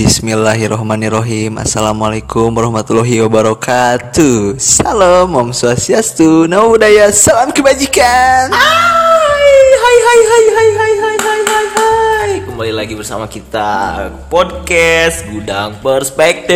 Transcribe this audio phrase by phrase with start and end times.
[0.00, 4.56] Bismillahirrohmanirrohim Assalamualaikum warahmatullahi wabarakatuh.
[4.56, 8.48] Salam Om Swastiastu Namo Buddhaya Salam kebajikan.
[8.48, 12.30] Hai hai hai hai hai hai hai hai hai hai.
[12.48, 16.48] Kembali lagi bersama kita Podcast Gudang Perspektif.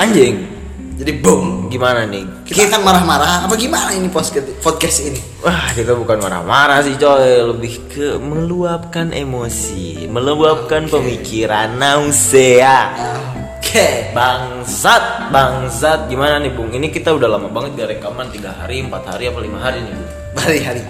[0.00, 0.57] Anjing
[0.98, 1.70] Jadi boom.
[1.70, 2.42] Gimana nih?
[2.42, 3.46] Kita akan marah-marah.
[3.46, 5.22] Apa gimana ini podcast, podcast ini?
[5.46, 7.54] Wah kita bukan marah-marah sih coy.
[7.54, 12.90] Lebih ke meluapkan emosi Meluapkan pemikiran nausea.
[13.62, 14.10] Oke.
[14.10, 16.10] Bangsat Bangsat.
[16.10, 16.74] Gimana nih Bung?
[16.74, 18.26] Ini kita udah lama banget gak rekaman.
[18.34, 20.10] 3 hari, 4 hari, apa 5 hari nih Bung?
[20.34, 20.82] Hari-hari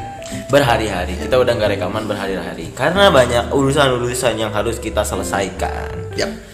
[0.49, 1.21] berhari-hari.
[1.21, 2.73] Kita udah nggak rekaman berhari-hari.
[2.73, 6.17] Karena banyak urusan-urusan yang harus kita selesaikan.
[6.17, 6.48] Yap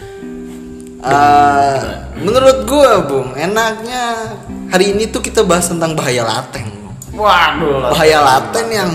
[1.04, 1.76] Uh,
[2.16, 4.32] menurut gua bung enaknya
[4.72, 6.64] hari ini tuh kita bahas tentang bahaya laten
[7.12, 7.92] waduh.
[7.92, 8.90] Bahaya laten yang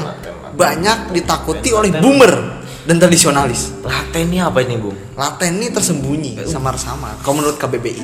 [0.57, 3.71] banyak ditakuti oleh boomer dan tradisionalis.
[3.85, 4.97] Laten ini apa ini bung?
[5.15, 7.21] Laten ini tersembunyi samar-samar.
[7.21, 8.03] Kalau menurut KBBI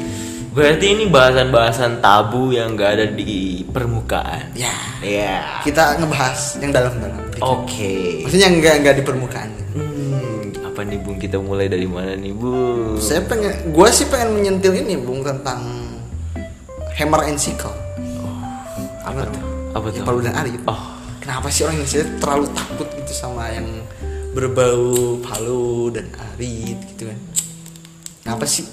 [0.56, 4.56] berarti ini bahasan-bahasan tabu yang nggak ada di permukaan.
[4.56, 4.72] Ya.
[5.04, 5.60] Ya.
[5.68, 7.20] Kita ngebahas yang dalam-dalam.
[7.44, 8.24] Oke.
[8.24, 9.52] Maksudnya nggak nggak di permukaan.
[9.76, 9.95] Hmm,
[10.86, 11.18] apa nih bung?
[11.18, 13.02] Kita mulai dari mana nih bung?
[13.02, 15.66] Saya pengen gua sih pengen menyentil ini bung tentang
[16.94, 17.74] hammer and sickle
[19.02, 19.44] apa tuh?
[19.74, 20.06] apa tuh?
[20.06, 20.62] Palu dan Arif.
[20.70, 20.94] Oh.
[21.26, 23.66] Kenapa sih orang Indonesia terlalu takut gitu sama yang
[24.38, 27.18] berbau palu dan arit gitu kan?
[28.22, 28.70] Kenapa sih?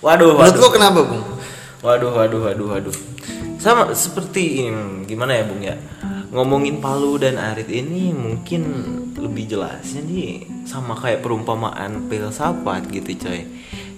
[0.00, 0.64] Waduh menurut waduh.
[0.64, 1.24] lo kenapa bung?
[1.84, 2.96] Waduh, waduh, waduh, waduh.
[3.60, 5.76] Sama seperti ini, gimana ya Bung ya?
[6.32, 8.62] Ngomongin Palu dan Arit ini mungkin
[9.20, 13.44] lebih jelasnya nih sama kayak perumpamaan filsafat gitu coy.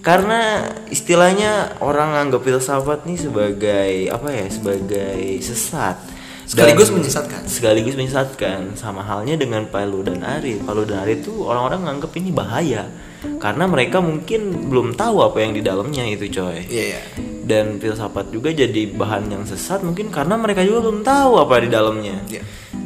[0.02, 4.50] Karena istilahnya orang anggap filsafat nih sebagai apa ya?
[4.50, 5.94] Sebagai sesat.
[6.42, 7.40] Sekaligus Dan- menyesatkan.
[7.46, 10.66] sekaligus menyesatkan sama halnya dengan Palu dan Arit.
[10.66, 12.90] Palu dan Arit tuh orang-orang nganggap ini bahaya
[13.38, 17.02] karena mereka mungkin belum tahu apa yang di dalamnya itu coy iya iya
[17.42, 21.68] dan filsafat juga jadi bahan yang sesat mungkin karena mereka juga belum tahu apa di
[21.68, 22.16] dalamnya.
[22.30, 22.42] Iya.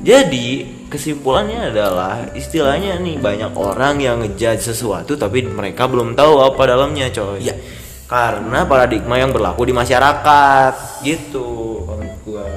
[0.07, 0.47] Jadi
[0.89, 7.13] kesimpulannya adalah istilahnya nih banyak orang yang ngejudge sesuatu tapi mereka belum tahu apa dalamnya
[7.13, 7.45] coy.
[7.45, 7.55] Iya.
[8.07, 12.49] Karena paradigma yang berlaku di masyarakat gitu menurut gua.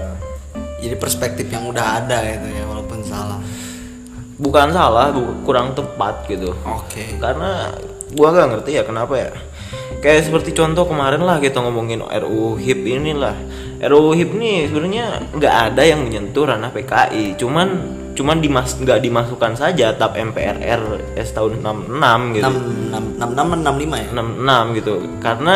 [0.79, 3.35] jadi perspektif yang udah ada gitu ya walaupun salah
[4.39, 6.55] Bukan salah, bu- kurang tepat gitu.
[6.63, 7.03] oke.
[7.19, 7.75] Karena
[8.15, 9.31] gua gak ngerti ya kenapa ya.
[9.99, 13.35] Kayak seperti contoh kemarin lah kita ngomongin RUU HIP inilah
[13.83, 15.05] RUU HIP nih sebenarnya
[15.35, 17.67] nggak ada yang menyentuh ranah PKI cuman
[18.15, 22.43] cuman dimas nggak dimasukkan saja tap MPRR S tahun 66 gitu.
[22.47, 24.07] Enam enam enam enam enam lima ya?
[24.15, 24.93] 66 gitu.
[25.19, 25.55] Karena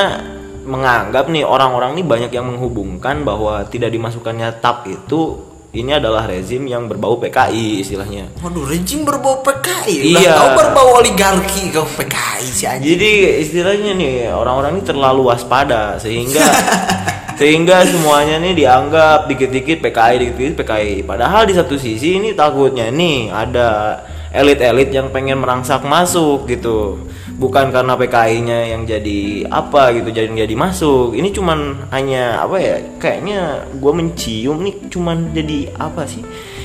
[0.63, 5.39] menganggap nih orang-orang nih banyak yang menghubungkan bahwa tidak dimasukkannya tap itu
[5.73, 10.33] ini adalah rezim yang berbau PKI istilahnya waduh rejim berbau PKI udah Iya.
[10.37, 13.11] tahu berbau oligarki kau PKI sih aja Jadi
[13.41, 16.45] istilahnya nih orang-orang ini terlalu waspada sehingga
[17.39, 21.01] sehingga semuanya nih dianggap dikit-dikit PKI dikit-dikit PKI.
[21.01, 23.97] Padahal di satu sisi ini takutnya nih ada
[24.29, 27.01] elit-elit yang pengen merangsak masuk gitu.
[27.33, 31.11] Bukan karena PKI-nya yang jadi apa gitu jadi jadi masuk.
[31.11, 32.77] Ini cuman hanya apa ya?
[32.97, 33.39] Kayaknya
[33.73, 36.21] gue mencium nih cuman jadi apa sih?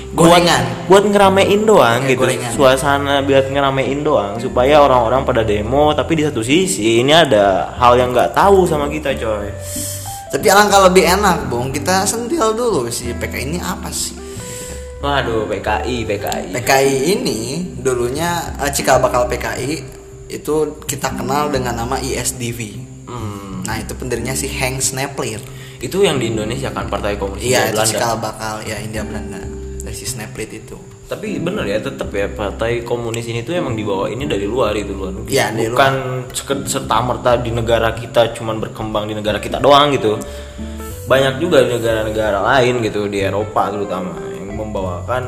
[0.09, 0.65] Buat- Gorengan.
[0.89, 2.49] buat ngeramein doang Ya, gitu gorengan.
[2.51, 7.93] suasana biar ngeramein doang supaya orang-orang pada demo tapi di satu sisi ini ada hal
[7.95, 9.53] yang nggak tahu sama kita coy
[10.29, 14.17] tapi alangkah lebih enak bung kita sentil dulu sih PKI ini apa sih
[14.99, 17.39] waduh PKI PKI PKI ini
[17.77, 19.98] dulunya eh, cikal bakal PKI
[20.29, 25.41] itu kita kenal dengan nama ISDV Hmm, nah itu pendirinya si Hank Snapler
[25.81, 27.89] itu yang di Indonesia kan Partai Komunis iya Belanda.
[27.89, 29.41] cikal bakal ya India Belanda
[29.81, 30.77] dari si Snapler itu.
[31.09, 34.93] Tapi bener ya tetap ya Partai Komunis ini tuh emang dibawa ini dari luar itu
[34.93, 35.95] luar negeri Iya, dari bukan
[36.69, 40.21] serta merta di negara kita cuman berkembang di negara kita doang gitu.
[41.09, 45.25] Banyak juga di negara-negara lain gitu di Eropa terutama yang membawakan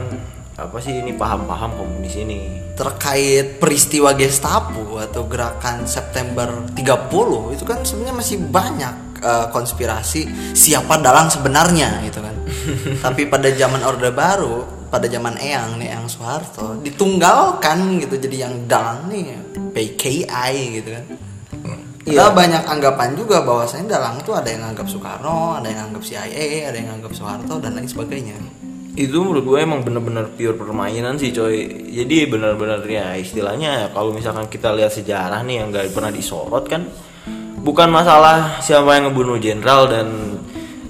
[0.60, 1.16] apa sih ini?
[1.16, 2.60] Paham-paham komunis ini.
[2.76, 8.94] Terkait peristiwa Gestapo atau gerakan September 30 itu kan sebenarnya masih banyak
[9.24, 12.36] eh, konspirasi siapa dalang sebenarnya gitu kan.
[13.04, 18.66] Tapi pada zaman Orde Baru pada zaman Eyang nih Eyang Soeharto ditunggalkan gitu jadi yang
[18.66, 19.38] dalang nih
[19.70, 21.04] PKI gitu kan.
[22.00, 26.66] Padahal banyak anggapan juga bahwasanya dalang tuh ada yang anggap Soekarno, ada yang anggap CIA,
[26.66, 28.34] ada yang anggap Soeharto dan lain sebagainya.
[29.00, 31.88] Itu menurut gue emang bener-bener pure permainan sih coy.
[31.88, 36.84] Jadi bener-bener ya istilahnya kalau misalkan kita lihat sejarah nih yang gak pernah disorot kan
[37.60, 40.08] bukan masalah siapa yang ngebunuh jenderal dan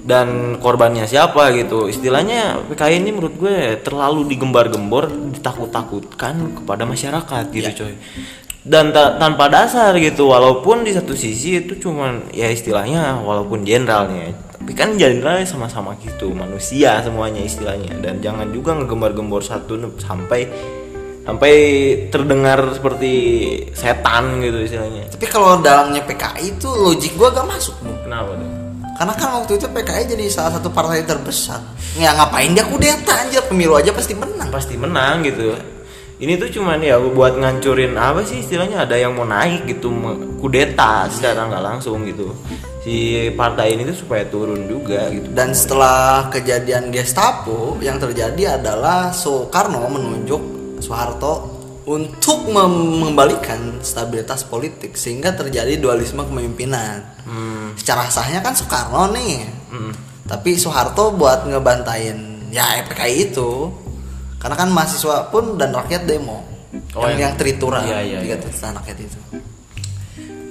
[0.01, 1.85] dan korbannya siapa gitu.
[1.87, 7.77] Istilahnya PKI ini menurut gue terlalu digembar-gembor ditakut-takutkan kepada masyarakat gitu Ya.
[7.77, 7.95] coy.
[8.61, 14.33] Dan ta- tanpa dasar gitu walaupun di satu sisi itu cuman ya istilahnya walaupun jenderalnya
[14.61, 20.45] tapi kan jenderalnya sama-sama gitu manusia semuanya istilahnya dan jangan juga ngegembar-gembor satu sampai
[21.25, 21.53] sampai
[22.13, 23.13] terdengar seperti
[23.73, 27.89] setan gitu istilahnya Tapi kalau dalamnya PKI itu logik gua gak masuk Bu.
[28.05, 28.49] kenapa tuh
[29.01, 31.57] Karena kan waktu itu PKI jadi salah satu partai terbesar.
[31.97, 34.53] Ya ngapain dia kudeta aja pemilu aja pasti menang.
[34.53, 35.57] pasti menang gitu
[36.21, 39.89] ini tuh cuman ya buat ngancurin apa sih istilahnya ada yang mau naik gitu
[40.37, 42.29] kudeta secara nggak langsung gitu
[42.85, 49.13] si partai ini tuh supaya turun juga gitu Dan setelah kejadian Gestapo yang terjadi adalah
[49.13, 50.41] Soekarno menunjuk
[50.81, 57.01] Soeharto untuk mengembalikan stabilitas politik sehingga terjadi dualisme kepemimpinan.
[57.25, 57.73] Hmm.
[57.73, 59.45] Secara sahnya kan Soekarno nih.
[59.73, 59.93] Mm.
[60.29, 63.73] Tapi Soeharto buat ngebantain ya PKI itu
[64.41, 66.41] karena kan mahasiswa pun dan rakyat demo.
[66.97, 68.69] Oh, yang, yang- yang teritura Iya, iya, tiga iya.
[68.73, 69.19] rakyat itu.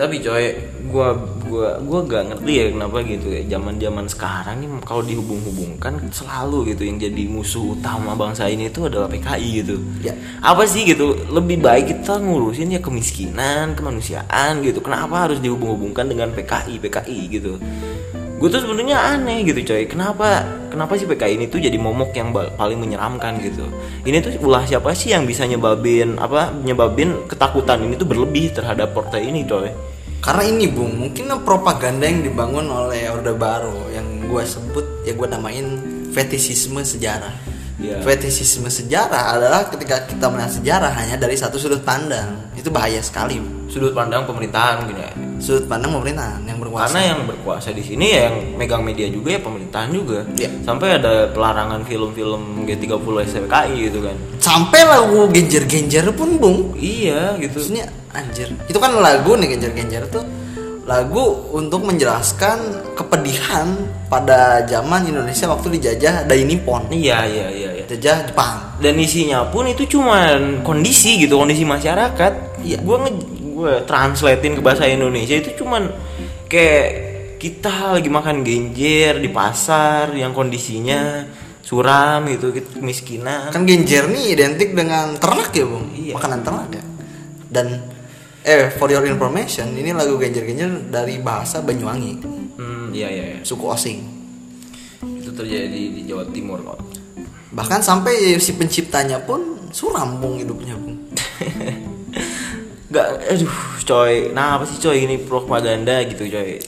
[0.01, 0.45] Tapi coy
[0.89, 1.13] gua
[1.45, 3.43] gua gua gak ngerti ya kenapa gitu ya.
[3.53, 8.89] Zaman zaman sekarang nih kalau dihubung-hubungkan selalu gitu yang jadi musuh utama bangsa ini itu
[8.89, 9.77] adalah PKI gitu.
[10.01, 10.17] Ya.
[10.41, 11.21] apa sih gitu?
[11.29, 14.81] Lebih baik kita ngurusin ya kemiskinan kemanusiaan gitu.
[14.81, 17.61] Kenapa harus dihubung-hubungkan dengan PKI PKI gitu
[18.41, 19.85] gue tuh sebenarnya aneh gitu coy.
[19.85, 23.69] Kenapa kenapa sih PKI ini tuh jadi momok yang paling menyeramkan gitu?
[24.09, 28.97] Ini tuh ulah siapa sih yang bisa nyebabin apa nyebabin ketakutan ini tuh berlebih terhadap
[28.97, 29.69] partai ini coy?
[30.25, 35.29] Karena ini bung mungkin propaganda yang dibangun oleh Orde Baru yang gue sebut ya gue
[35.29, 35.67] namain
[36.17, 37.53] fetisisme sejarah.
[37.81, 38.05] Iya.
[38.05, 42.53] fetisisme sejarah adalah ketika kita melihat sejarah hanya dari satu sudut pandang.
[42.57, 46.93] Itu bahaya sekali sudut pandang pemerintahan ya sudut pandang pemerintahan yang berkuasa.
[46.93, 50.21] Karena yang berkuasa di sini ya yang megang media juga ya pemerintahan juga.
[50.37, 50.51] Iya.
[50.63, 54.17] sampai ada pelarangan film-film G30 SPKI gitu kan.
[54.39, 56.59] Sampai lagu genjer-genjer pun bung.
[56.77, 57.59] Iya gitu.
[57.59, 58.53] Maksudnya anjir.
[58.69, 60.23] Itu kan lagu nih genjer-genjer tuh.
[60.85, 63.79] Lagu untuk menjelaskan kepedihan
[64.11, 67.85] pada zaman Indonesia waktu dijajah Dai Nippon, iya iya iya iya.
[67.87, 68.55] Dijajah Jepang.
[68.81, 72.33] dan isinya pun itu cuman kondisi gitu kondisi masyarakat.
[72.65, 72.81] Iya.
[72.81, 73.13] gue nge
[73.61, 75.93] gue translatein ke bahasa Indonesia itu cuman
[76.49, 76.89] kayak
[77.37, 81.25] kita lagi makan genjer di pasar yang kondisinya
[81.65, 85.87] suram gitu gitu, kemiskinan Kan genjer nih identik dengan ternak ya, Bung.
[85.95, 86.19] Iya.
[86.19, 86.85] Makanan ternak ya.
[87.47, 87.67] Dan
[88.43, 92.13] eh for your information, ini lagu genjer-genjer dari bahasa Banyuwangi,
[92.57, 93.41] hmm iya iya iya.
[93.45, 94.01] suku Osing.
[95.01, 96.81] itu terjadi di Jawa Timur kok
[97.53, 100.97] Bahkan sampai si penciptanya pun suram Bung hidupnya, Bung.
[102.91, 103.55] Gak, aduh,
[103.87, 104.35] coy.
[104.35, 106.59] Nah, apa sih coy ini propaganda gitu, coy.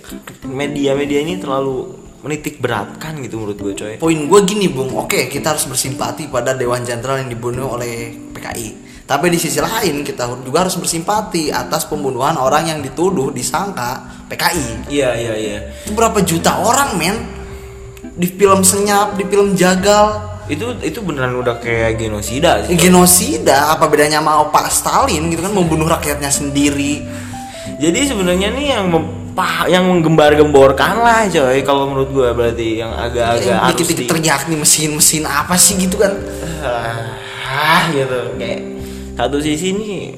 [0.47, 3.95] Media-media ini terlalu menitik beratkan gitu menurut gue, coy.
[3.99, 8.69] Poin gue gini bung, oke kita harus bersimpati pada Dewan Jenderal yang dibunuh oleh PKI.
[9.03, 14.95] Tapi di sisi lain kita juga harus bersimpati atas pembunuhan orang yang dituduh disangka PKI.
[14.95, 15.59] Iya, iya, iya.
[15.83, 17.17] Itu berapa juta orang men?
[18.15, 22.77] Di film senyap, di film jagal, Itu itu beneran udah kayak genosida sih.
[22.77, 23.73] genosida.
[23.73, 27.01] Apa bedanya sama Pak Stalin gitu kan membunuh rakyatnya sendiri?
[27.81, 31.65] Jadi sebenarnya nih yang mem- pah- yang menggembar-gemborkan lah, coy.
[31.65, 35.97] Kalau menurut gue berarti yang agak-agak harus Dikit-dikit di teriak nih mesin-mesin apa sih gitu
[35.97, 36.13] kan?
[37.53, 38.61] ah gitu kayak
[39.13, 40.15] satu sisi ini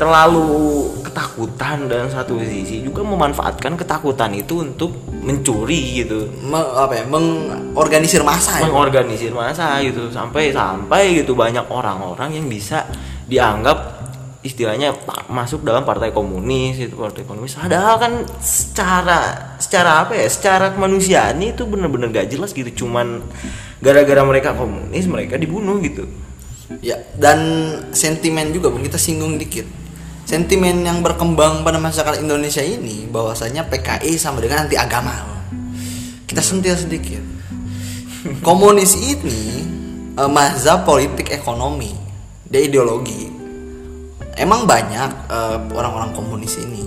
[0.00, 7.04] terlalu ketakutan dan satu sisi juga memanfaatkan ketakutan itu untuk mencuri gitu Me- apa ya?
[7.04, 8.72] Mengorganisir massa ya.
[8.72, 12.88] mengorganisir masa gitu sampai sampai gitu banyak orang-orang yang bisa
[13.28, 14.00] dianggap
[14.40, 14.96] istilahnya
[15.28, 21.36] masuk dalam partai komunis itu partai komunis padahal kan secara secara apa ya secara kemanusiaan
[21.44, 23.20] itu bener-bener gak jelas gitu cuman
[23.84, 26.08] gara-gara mereka komunis mereka dibunuh gitu
[26.78, 27.42] Ya, dan
[27.90, 29.66] sentimen juga Bung kita singgung dikit.
[30.30, 35.10] Sentimen yang berkembang pada masyarakat Indonesia ini bahwasanya PKI sama dengan anti agama.
[36.22, 37.18] Kita sentil sedikit.
[38.46, 39.66] Komunis ini
[40.14, 41.90] eh, mazhab politik ekonomi,
[42.46, 43.26] dia ideologi.
[44.38, 46.86] Emang banyak eh, orang-orang komunis ini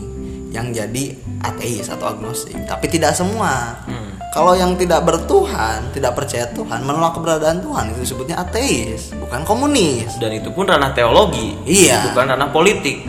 [0.55, 1.11] yang jadi
[1.43, 3.83] ateis atau agnostik, tapi tidak semua.
[4.31, 10.15] Kalau yang tidak bertuhan, tidak percaya Tuhan, menolak keberadaan Tuhan itu disebutnya ateis, bukan komunis.
[10.15, 12.07] dan itu pun ranah teologi Iya.
[12.15, 13.03] bukan ranah politik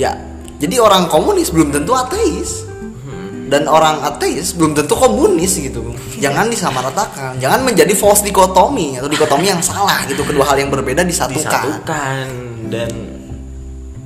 [0.00, 0.16] Ya,
[0.56, 2.64] jadi orang komunis belum tentu ateis.
[3.50, 5.82] Dan orang ateis belum tentu komunis gitu.
[6.24, 10.22] Jangan disamaratakan, jangan menjadi false dikotomi atau dikotomi yang salah gitu.
[10.22, 11.40] Kedua hal yang berbeda disatukan.
[11.40, 12.26] disatukan
[12.70, 13.19] dan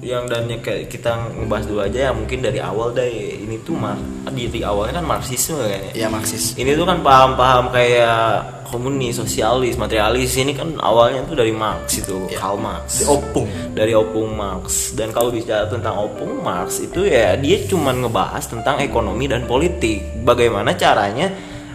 [0.05, 3.09] yang dan kayak kita ngebahas dulu aja ya mungkin dari awal deh
[3.41, 3.97] ini tuh mar
[4.29, 9.23] di, di awalnya kan marxisme kan ya ya marxis ini tuh kan paham-paham kayak komunis,
[9.23, 12.43] sosialis, materialis ini kan awalnya tuh dari Marx itu, Ya.
[12.43, 12.99] Karl Marx.
[12.99, 13.47] Di opung.
[13.71, 14.91] Dari opung Marx.
[14.99, 20.03] Dan kalau bicara tentang opung Marx itu ya dia cuman ngebahas tentang ekonomi dan politik.
[20.27, 21.31] Bagaimana caranya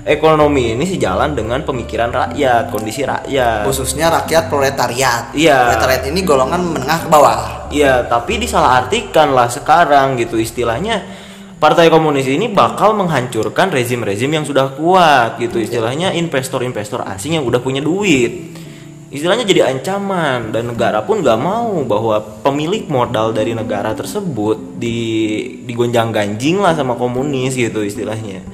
[0.09, 3.69] ekonomi ini sejalan dengan pemikiran rakyat, kondisi rakyat.
[3.69, 5.29] khususnya rakyat proletariat.
[5.37, 5.69] Iya.
[5.69, 7.69] proletariat ini golongan menengah ke bawah.
[7.69, 10.41] Iya, tapi disalahartikan lah sekarang gitu.
[10.41, 11.05] Istilahnya
[11.59, 15.61] Partai Komunis ini bakal menghancurkan rezim-rezim yang sudah kuat gitu.
[15.61, 18.57] Istilahnya investor-investor asing yang udah punya duit.
[19.09, 24.97] Istilahnya jadi ancaman dan negara pun nggak mau bahwa pemilik modal dari negara tersebut di
[25.65, 28.45] digonjang ganjing lah sama komunis gitu istilahnya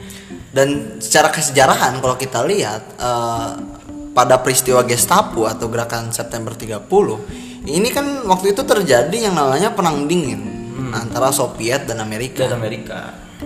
[0.55, 3.51] dan secara kesejarahan kalau kita lihat eh,
[4.15, 6.88] pada peristiwa Gestapo atau gerakan September 30
[7.67, 10.55] ini kan waktu itu terjadi yang namanya perang dingin
[10.95, 12.47] antara Soviet dan Amerika.
[12.47, 13.00] Dan Amerika.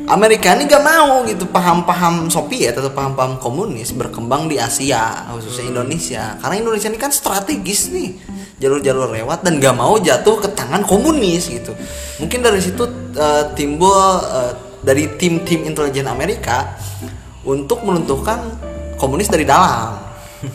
[0.05, 6.37] Amerika ini gak mau gitu paham-paham Soviet atau paham-paham komunis berkembang di Asia khususnya Indonesia.
[6.37, 8.13] Karena Indonesia ini kan strategis nih
[8.61, 11.73] jalur-jalur lewat dan gak mau jatuh ke tangan komunis gitu.
[12.21, 12.85] Mungkin dari situ
[13.17, 16.75] eh, timbul eh, dari tim-tim intelijen Amerika
[17.41, 18.39] untuk menentukan
[18.95, 19.99] komunis dari dalam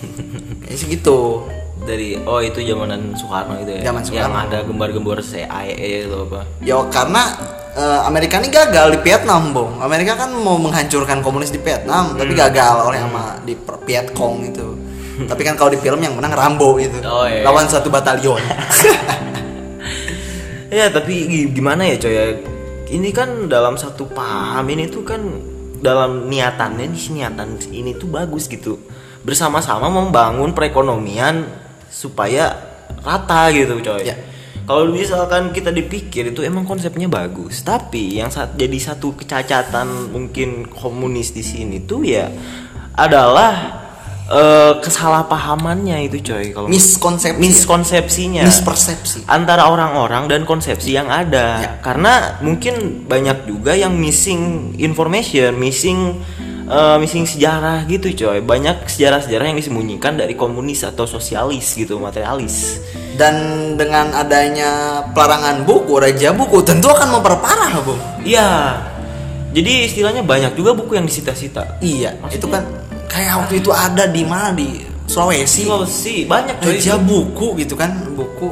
[0.63, 1.45] kayak segitu
[1.85, 4.39] dari oh itu zamanan Soekarno itu ya Zaman yang Soekarno.
[4.43, 5.69] ada gembar-gembor CIA
[6.01, 7.23] itu apa Ya karena
[7.73, 9.77] eh, Amerika ini gagal di Vietnam, Bung.
[9.79, 14.67] Amerika kan mau menghancurkan komunis di Vietnam, tapi gagal oleh sama di per- Vietcong itu.
[15.31, 16.97] tapi kan kalau di film yang menang Rambo itu.
[17.05, 17.45] Oh, iya.
[17.45, 18.41] Lawan satu batalion.
[20.71, 22.15] Ya tapi gi- gimana ya coy
[22.95, 25.19] Ini kan dalam satu paham ini tuh kan
[25.83, 28.79] Dalam niatannya nih niatan ini tuh bagus gitu
[29.27, 31.43] Bersama-sama membangun perekonomian
[31.91, 32.55] Supaya
[33.03, 34.15] rata gitu coy Ya.
[34.65, 40.71] Kalau misalkan kita dipikir itu emang konsepnya bagus Tapi yang saat jadi satu kecacatan mungkin
[40.71, 42.31] komunis di sini tuh ya
[42.95, 43.84] Adalah
[44.27, 47.37] eh, kesalahpahamannya itu coy kalau Miskonsepsi.
[47.37, 49.19] miskonsepsinya Mispersepsi.
[49.27, 51.71] antara orang-orang dan konsepsi yang ada Ya.
[51.79, 56.25] karena mungkin banyak juga yang missing information missing
[56.65, 62.81] eh, missing sejarah gitu coy banyak sejarah-sejarah yang disembunyikan dari komunis atau sosialis gitu materialis
[63.15, 63.37] Dan
[63.77, 68.01] dengan adanya pelarangan buku, raja buku tentu akan memperparah, Bung.
[68.21, 68.75] iya
[69.53, 72.67] jadi istilahnya banyak juga buku yang disita-sita Iya, itu kan
[73.15, 75.63] kayak waktu itu ada di mana di Sulawesi.
[75.63, 78.51] Sulawesi banyak coy Raja buku gitu kan, buku.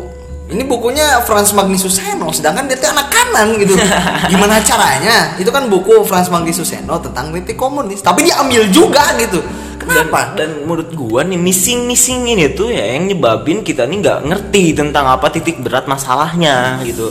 [0.52, 3.73] Ini bukunya Franz Magnus Suseno, sedangkan dia anak kanan gitu.
[4.31, 5.33] Gimana caranya?
[5.40, 9.40] Itu kan buku Franz Magnus Suseno tentang kritik komunis, tapi diambil juga gitu.
[9.83, 10.38] dan, Kenapa?
[10.38, 14.78] dan menurut gua nih missing missing ini tuh ya yang nyebabin kita nih nggak ngerti
[14.78, 17.11] tentang apa titik berat masalahnya gitu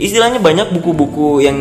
[0.00, 1.56] istilahnya banyak buku-buku yang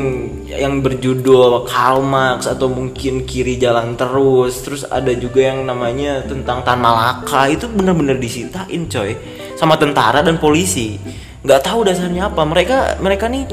[0.50, 4.66] yang berjudul Karl Marx atau mungkin kiri jalan terus.
[4.66, 7.46] Terus ada juga yang namanya tentang Tan Malaka.
[7.52, 9.14] Itu bener-bener disitain coy
[9.54, 10.98] sama tentara dan polisi.
[11.46, 12.42] Nggak tahu dasarnya apa.
[12.42, 13.46] Mereka mereka nih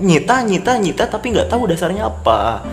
[0.00, 2.64] nyita nyita nyita tapi nggak tahu dasarnya apa.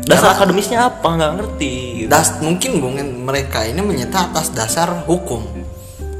[0.00, 1.08] Dasar Karena- akademisnya apa?
[1.12, 1.74] Nggak ngerti.
[2.04, 2.08] Gitu.
[2.08, 2.96] Das, mungkin Bung
[3.28, 5.44] mereka ini menyita atas dasar hukum.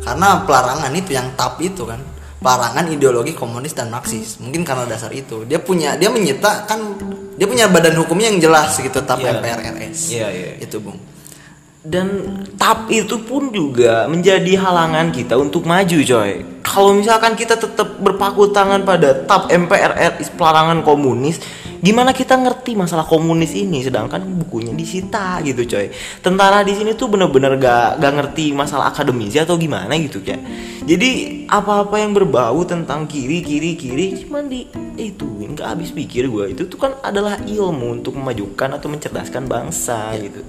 [0.04, 2.00] Karena pelarangan itu yang tap itu kan,
[2.40, 4.40] pelarangan ideologi komunis dan Marxis.
[4.40, 5.44] Mungkin karena dasar itu.
[5.44, 6.80] Dia punya dia menyita kan
[7.36, 9.38] dia punya badan hukumnya yang jelas gitu tap Iya.
[9.38, 9.98] MPR RS.
[10.12, 10.50] Iya, iya.
[10.60, 10.98] Itu, Bung.
[11.80, 12.08] dan
[12.60, 18.52] tap itu pun juga menjadi halangan kita untuk maju coy kalau misalkan kita tetap berpaku
[18.52, 19.96] tangan pada tap MPR
[20.36, 21.40] pelarangan komunis
[21.80, 25.90] gimana kita ngerti masalah komunis ini sedangkan bukunya disita gitu coy.
[26.22, 30.38] Tentara di sini tuh bener-bener gak, gak ngerti masalah akademisi atau gimana gitu ya
[30.90, 34.64] jadi apa-apa yang berbau tentang kiri kiri kiri cuman di
[34.96, 40.16] itu nggak habis pikir gue itu tuh kan adalah ilmu untuk memajukan atau mencerdaskan bangsa
[40.16, 40.40] gitu.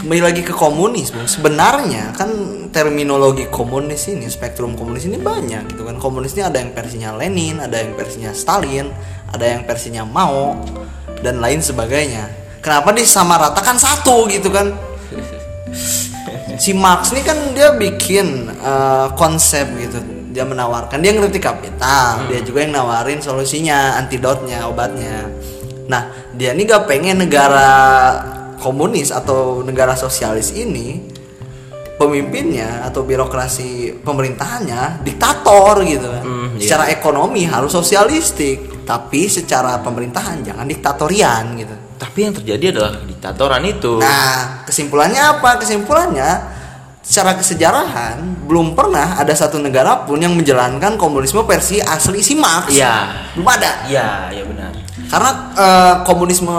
[0.00, 1.12] Kembali lagi ke komunis.
[1.12, 2.30] Sebenarnya kan
[2.70, 6.00] terminologi komunis ini, spektrum komunis ini banyak gitu kan.
[6.00, 8.92] Komunis ini ada yang versinya Lenin, ada yang versinya Stalin,
[9.32, 10.60] ada yang versinya Mao
[11.22, 12.28] dan lain sebagainya.
[12.60, 14.72] Kenapa disamaratakan satu gitu kan?
[16.56, 20.00] Si Marx ini kan dia bikin eh, konsep gitu.
[20.32, 25.28] Dia menawarkan, dia ngerti kapital, dia juga yang nawarin solusinya, antidotnya, obatnya.
[25.88, 27.68] Nah, dia ini gak pengen negara
[28.60, 31.00] komunis atau negara sosialis ini
[31.96, 36.24] pemimpinnya atau birokrasi pemerintahannya diktator gitu kan.
[36.24, 36.64] Hmm, iya.
[36.64, 41.74] Secara ekonomi harus sosialistik, tapi secara pemerintahan jangan diktatorian gitu.
[41.96, 44.00] Tapi yang terjadi adalah diktatoran itu.
[44.00, 45.60] Nah, kesimpulannya apa?
[45.60, 46.30] Kesimpulannya
[47.06, 48.18] secara kesejarahan
[48.50, 52.74] belum pernah ada satu negara pun yang menjalankan komunisme versi asli si Marx.
[52.74, 53.30] Iya.
[53.38, 53.86] Belum ada.
[53.86, 54.72] Iya, iya benar.
[55.06, 56.58] Karena eh, komunisme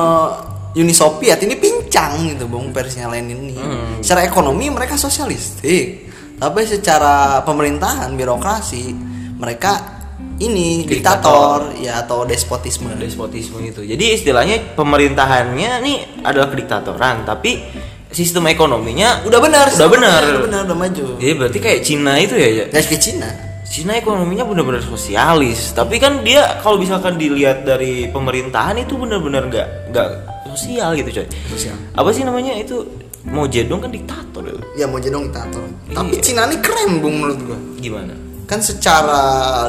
[0.77, 3.57] Uni Soviet ini pincang gitu, Bung, versinya Lenin ini.
[3.57, 3.97] Hmm.
[3.99, 6.05] Secara ekonomi mereka sosialistik,
[6.37, 8.93] tapi secara pemerintahan birokrasi
[9.37, 9.97] mereka
[10.41, 12.89] ini diktator, ya atau despotisme.
[12.97, 13.85] despotisme itu.
[13.85, 17.61] Jadi istilahnya pemerintahannya nih adalah kediktatoran, tapi
[18.09, 20.21] sistem ekonominya Udah benar, Udah benar.
[20.25, 21.05] Udah benar, udah maju.
[21.21, 22.65] Jadi berarti kayak Cina itu ya, ya.
[22.69, 23.29] Ke Cina.
[23.67, 29.67] Cina ekonominya benar-benar sosialis, tapi kan dia kalau misalkan dilihat dari pemerintahan itu benar-benar nggak
[29.91, 30.09] nggak
[30.55, 31.27] sosial gitu coy.
[31.51, 31.75] Sosial.
[31.93, 32.87] Apa sih namanya itu?
[33.27, 34.87] Mau Zedong kan diktator ya.
[34.87, 35.61] Jadi diktator.
[35.91, 36.23] Tapi Iya.
[36.23, 37.59] Cina ini keren, Bung menurut gua.
[37.83, 38.26] Gimana?
[38.47, 39.19] Kan secara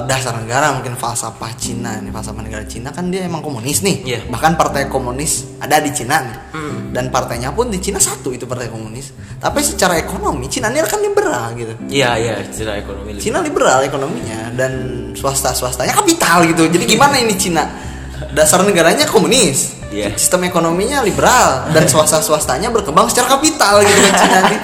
[0.06, 4.06] dasar negara mungkin falsafah Cina ini falsafah negara Cina kan dia emang komunis nih.
[4.06, 4.20] Iya.
[4.30, 6.36] bahkan partai komunis ada di Cina nih.
[6.54, 6.94] Hmm.
[6.94, 9.10] dan partainya pun di Cina satu itu partai komunis.
[9.42, 11.74] Tapi secara ekonomi Cina ini kan liberal gitu.
[11.90, 13.18] Iya iya, secara ekonomi.
[13.18, 14.72] lebih- Cina liberal ekonominya dan
[15.12, 16.70] swasta swastanya kapital gitu.
[16.70, 17.66] Jadi gimana ini Cina?
[18.30, 19.74] Dasar negaranya komunis.
[19.88, 20.12] Iya.
[20.20, 24.60] sistem ekonominya liberal dan swasta swastanya berkembang secara kapital gitu kan Cina nih.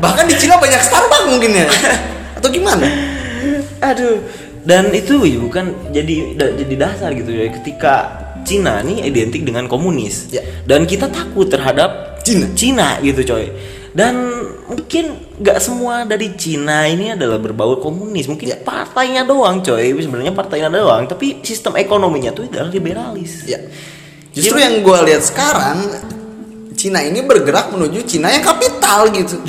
[0.00, 1.66] Bahkan di Cina banyak Starbucks mungkin ya.
[2.38, 3.17] Atau gimana
[3.80, 4.18] Aduh.
[4.62, 7.94] Dan itu ya bukan jadi da- jadi dasar gitu ya ketika
[8.44, 10.28] Cina nih identik dengan komunis.
[10.28, 10.42] Ya.
[10.64, 12.46] Dan kita takut terhadap Cina.
[12.52, 13.48] Cina gitu coy.
[13.96, 14.14] Dan
[14.68, 18.28] mungkin nggak semua dari Cina ini adalah berbau komunis.
[18.28, 18.58] Mungkin Ya.
[18.60, 19.94] partainya doang coy.
[19.96, 23.48] Sebenarnya partainya doang, tapi sistem ekonominya tuh adalah liberalis.
[23.48, 23.58] Ya.
[24.34, 25.78] Justru yang gue lihat sekarang
[26.76, 29.40] Cina ini bergerak menuju Cina yang kapital gitu.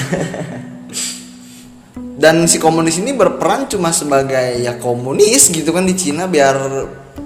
[2.19, 6.59] Dan si komunis ini berperan cuma sebagai ya komunis gitu kan di Cina biar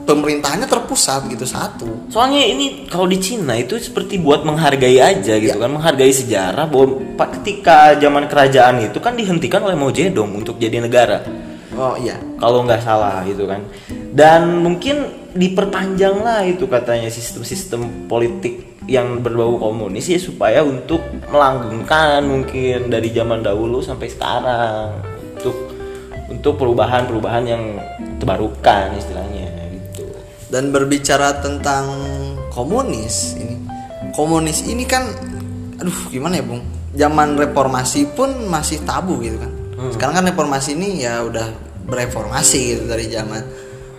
[0.05, 2.13] pemerintahannya terpusat gitu satu.
[2.13, 5.57] Soalnya ini kalau di Cina itu seperti buat menghargai aja gitu Ya.
[5.57, 7.01] kan, menghargai sejarah bahwa
[7.39, 11.25] ketika zaman kerajaan itu kan dihentikan oleh Mao Zedong untuk jadi negara.
[11.73, 12.19] Oh iya.
[12.37, 13.65] Kalau nggak salah gitu kan.
[14.13, 20.99] Dan mungkin diperpanjang lah itu katanya sistem-sistem politik yang berbau komunis ya supaya untuk
[21.31, 24.99] melanggengkan mungkin dari zaman dahulu sampai sekarang
[25.39, 25.55] untuk
[26.27, 27.63] untuk perubahan-perubahan yang
[28.19, 30.03] terbarukan istilahnya gitu.
[30.51, 31.87] Dan berbicara tentang
[32.51, 33.55] komunis ini,
[34.13, 35.07] komunis ini kan,
[35.79, 36.63] aduh gimana ya bung?
[36.93, 39.51] Zaman reformasi pun masih tabu gitu kan.
[39.91, 41.49] Sekarang kan reformasi ini ya udah
[41.89, 43.41] bereformasi gitu dari zaman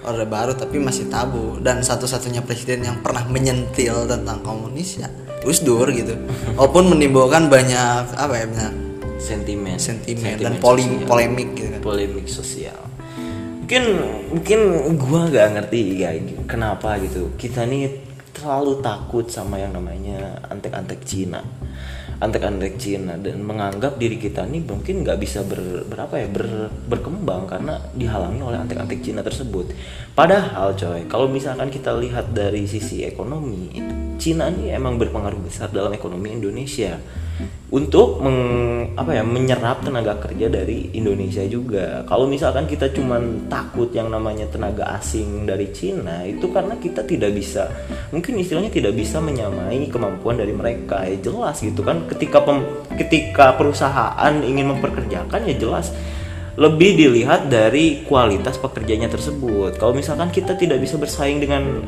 [0.05, 5.09] Orde Baru tapi masih tabu dan satu-satunya presiden yang pernah menyentil tentang komunis ya
[5.41, 6.15] Gus Dur gitu.
[6.57, 8.75] Walaupun menimbulkan banyak apa ya banyak
[9.15, 11.09] Sentimen, sentimen dan Sentimen poli- sosial.
[11.09, 11.81] polemik gitu kan.
[11.81, 12.79] polemik sosial
[13.65, 13.83] mungkin
[14.29, 14.61] mungkin
[15.01, 16.13] gua nggak ngerti ya
[16.45, 17.89] kenapa gitu kita nih
[18.37, 21.41] terlalu takut sama yang namanya antek-antek Cina
[22.25, 27.45] antek-antek Cina dan menganggap diri kita nih mungkin nggak bisa ber, berapa ya ber- berkembang
[27.45, 29.77] karena dihalangi oleh antek-antek Cina tersebut.
[30.17, 33.69] Padahal coy kalau misalkan kita lihat dari sisi ekonomi
[34.17, 36.97] Cina nih emang berpengaruh besar dalam ekonomi Indonesia
[37.75, 38.39] untuk meng,
[38.95, 42.07] apa ya menyerap tenaga kerja dari Indonesia juga.
[42.07, 47.35] Kalau misalkan kita cuman takut yang namanya tenaga asing dari Cina itu karena kita tidak
[47.35, 47.67] bisa
[48.15, 51.03] mungkin istilahnya tidak bisa menyamai kemampuan dari mereka.
[51.03, 55.91] Ya jelas gitu kan ketika pem- ketika perusahaan ingin memperkerjakan ya jelas
[56.55, 59.75] lebih dilihat dari kualitas pekerjanya tersebut.
[59.83, 61.83] Kalau misalkan kita tidak bisa bersaing dengan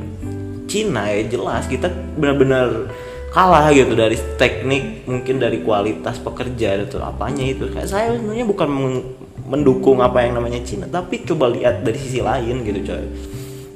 [0.66, 1.86] Cina ya jelas kita
[2.18, 2.90] benar-benar
[3.36, 7.68] kalah gitu dari teknik mungkin dari kualitas pekerja atau apanya itu.
[7.68, 8.68] Kayak saya sebenarnya bukan
[9.44, 13.04] mendukung apa yang namanya Cina tapi coba lihat dari sisi lain gitu coy.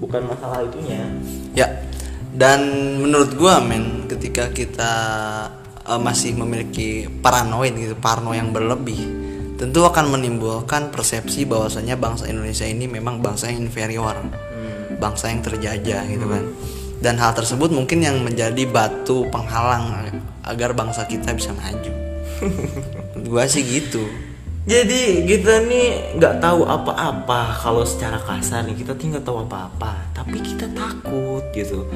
[0.01, 1.05] Bukan masalah itunya.
[1.53, 1.85] Ya,
[2.33, 2.65] dan
[3.05, 4.93] menurut gua men, ketika kita
[5.85, 8.97] eh, masih memiliki paranoid gitu, parno yang berlebih,
[9.61, 14.17] tentu akan menimbulkan persepsi bahwasanya bangsa Indonesia ini memang bangsa yang inferior,
[14.97, 16.49] bangsa yang terjajah gitu kan.
[17.01, 20.13] Dan hal tersebut mungkin yang menjadi batu penghalang
[20.45, 21.93] agar bangsa kita bisa maju.
[23.29, 24.05] Gua sih gitu.
[24.69, 28.85] jadi kita nih nggak tahu apa-apa kalau secara kasar nih.
[28.85, 31.89] Kita tinggal tahu apa-apa tapi kita takut gitu.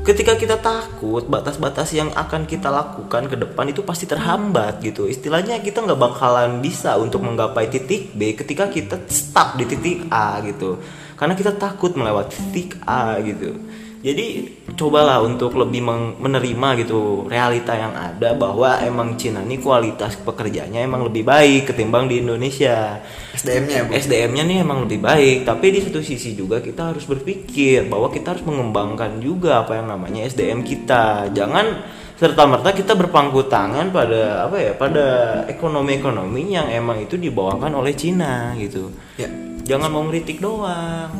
[0.00, 5.04] Ketika kita takut batas-batas yang akan kita lakukan ke depan itu pasti terhambat gitu.
[5.04, 10.40] Istilahnya kita nggak bakalan bisa untuk menggapai titik B ketika kita stuck di titik A
[10.40, 10.80] gitu.
[11.20, 13.75] Karena kita takut melewati titik A gitu
[14.06, 14.46] jadi
[14.78, 15.82] cobalah untuk lebih
[16.22, 22.06] menerima gitu realita yang ada bahwa emang Cina ini kualitas pekerjaannya emang lebih baik ketimbang
[22.06, 23.02] di Indonesia.
[23.34, 23.98] SDM-nya ya?
[23.98, 28.38] SDM-nya nih emang lebih baik, tapi di satu sisi juga kita harus berpikir bahwa kita
[28.38, 31.34] harus mengembangkan juga apa yang namanya SDM kita.
[31.34, 31.66] Jangan
[32.14, 35.06] serta merta kita berpangku tangan pada apa ya pada
[35.50, 38.88] ekonomi-ekonomi yang emang itu dibawakan oleh Cina gitu
[39.20, 39.28] Ya.
[39.66, 41.10] Jangan mau ngeritik doang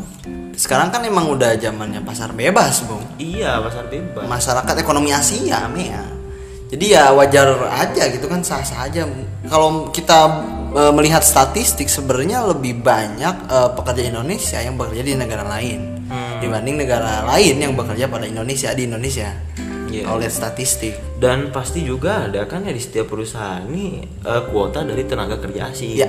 [0.56, 3.04] Sekarang kan emang udah zamannya pasar bebas, Bung.
[3.20, 6.00] iya pasar bebas Masyarakat ekonomi Asia, Mea.
[6.66, 9.06] Jadi ya wajar aja gitu kan sah-sah aja.
[9.46, 10.18] Kalau kita
[10.72, 16.38] e, melihat statistik sebenarnya lebih banyak e, pekerja Indonesia yang bekerja di negara lain Hmm.
[16.38, 19.26] dibanding negara lain yang bekerja pada Indonesia di Indonesia.
[19.90, 20.06] Iya.
[20.06, 20.94] Kalau lihat statistik.
[21.18, 25.66] dan pasti juga ada kan ya di setiap perusahaan nih eh, kuota dari tenaga kerja
[25.66, 26.06] asing Iya.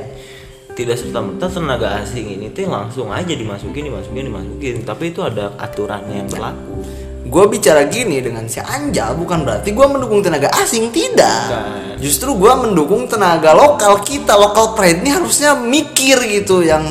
[0.78, 5.58] Tidak serta merta tenaga asing ini tuh langsung aja dimasukin dimasukin dimasukin tapi itu ada
[5.58, 6.86] aturannya yang berlaku
[7.28, 11.52] Gue bicara gini dengan si Anjal bukan berarti gue mendukung tenaga asing tidak.
[11.52, 12.00] Bukan.
[12.00, 16.88] Justru gue mendukung tenaga lokal kita lokal pride ini harusnya mikir gitu yang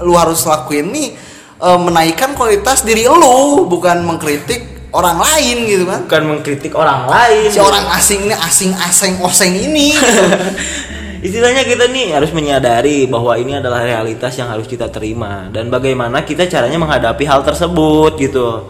[0.00, 1.12] lu harus lakuin nih
[1.60, 6.00] eh, menaikkan kualitas diri lu bukan mengkritik orang lain gitu kan.
[6.08, 9.92] bukan mengkritik orang lain Si orang asing ini asing aseng oseng ini.
[9.92, 10.24] gitu.
[11.24, 16.20] Istilahnya kita nih harus menyadari bahwa ini adalah realitas yang harus kita terima dan bagaimana
[16.20, 18.68] kita caranya menghadapi hal tersebut gitu.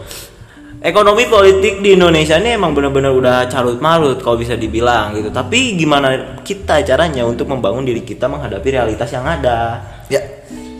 [0.79, 5.35] Ekonomi politik di Indonesia ini emang benar-benar udah carut marut kalau bisa dibilang gitu.
[5.35, 9.83] Tapi gimana kita caranya untuk membangun diri kita menghadapi realitas yang ada?
[10.07, 10.23] ya.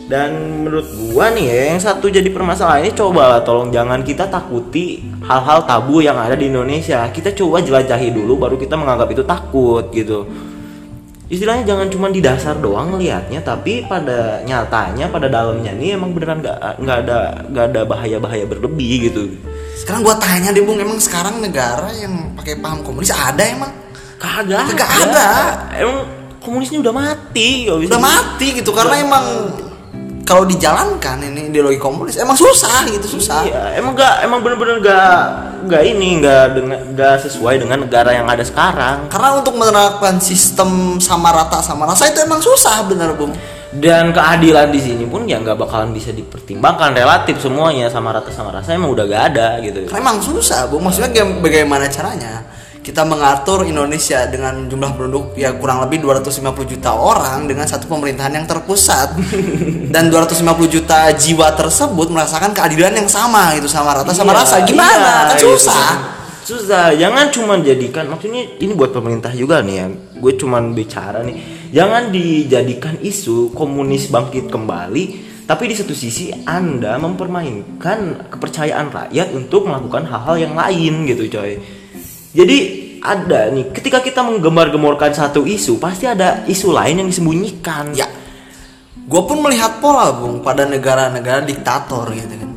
[0.08, 5.04] Dan menurut gua nih ya, yang satu jadi permasalahan ini cobalah tolong jangan kita takuti
[5.28, 7.04] hal-hal tabu yang ada di Indonesia.
[7.12, 10.24] Kita coba jelajahi dulu baru kita menganggap itu takut gitu.
[11.26, 16.38] Istilahnya jangan cuma di dasar doang ngelihatnya, tapi pada nyatanya pada dalamnya nih emang beneran
[16.38, 17.18] nggak nggak ada
[17.50, 19.34] nggak ada bahaya-bahaya berlebih gitu.
[19.74, 23.74] Sekarang gua tanya deh Bung, emang sekarang negara yang pakai paham komunis ada emang?
[24.22, 24.70] Kagak.
[24.70, 25.28] Kagak ada.
[25.74, 26.06] Emang
[26.38, 27.66] komunisnya udah mati.
[27.66, 29.26] bisa Udah mati gitu karena emang
[30.26, 33.46] kalau dijalankan ini ideologi komunis emang susah gitu susah.
[33.46, 35.18] Iya, emang gak, emang bener-bener gak,
[35.70, 39.06] gak ini, gak dengan, gak sesuai dengan negara yang ada sekarang.
[39.06, 43.30] Karena untuk menerapkan sistem sama rata sama rasa itu emang susah bener bung.
[43.70, 48.50] Dan keadilan di sini pun ya nggak bakalan bisa dipertimbangkan relatif semuanya sama rata sama
[48.50, 49.86] rasa emang udah gak ada gitu.
[49.86, 50.82] Karena emang susah bung.
[50.82, 52.42] Maksudnya ga- bagaimana caranya
[52.86, 58.30] kita mengatur Indonesia dengan jumlah penduduk ya kurang lebih 250 juta orang dengan satu pemerintahan
[58.30, 59.18] yang terpusat
[59.94, 64.56] dan 250 juta jiwa tersebut merasakan keadilan yang sama gitu sama rata sama Iya, rasa
[64.62, 65.74] gimana iya, kan gitu susah.
[65.74, 65.98] kan.
[66.46, 69.86] Susah, jangan cuma jadikan maksudnya ini buat pemerintah juga nih ya.
[70.22, 71.42] Gue cuman bicara nih,
[71.74, 75.04] jangan dijadikan isu komunis bangkit kembali,
[75.50, 81.58] tapi di satu sisi Anda mempermainkan kepercayaan rakyat untuk melakukan hal-hal yang lain gitu, coy.
[82.36, 82.58] Jadi
[83.00, 87.96] ada nih, ketika kita menggembar-gemborkan satu isu, pasti ada isu lain yang disembunyikan.
[87.96, 88.04] Ya,
[89.08, 92.50] gue pun melihat pola bung pada negara-negara diktator gitu kan.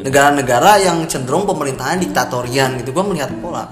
[0.00, 3.70] Negara-negara yang cenderung pemerintahan diktatorian gitu, gue melihat pola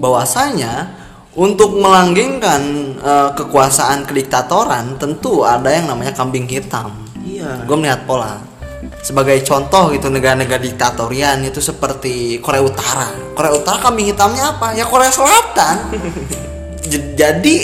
[0.00, 1.04] bahwasanya
[1.36, 2.62] untuk melanggengkan
[2.96, 7.04] eh, kekuasaan kediktatoran tentu ada yang namanya kambing hitam.
[7.20, 7.68] Iya.
[7.68, 8.40] Gue melihat pola
[9.06, 13.06] sebagai contoh gitu negara-negara diktatorian itu seperti Korea Utara.
[13.38, 14.74] Korea Utara kambing hitamnya apa?
[14.74, 15.94] Ya Korea Selatan.
[17.20, 17.54] Jadi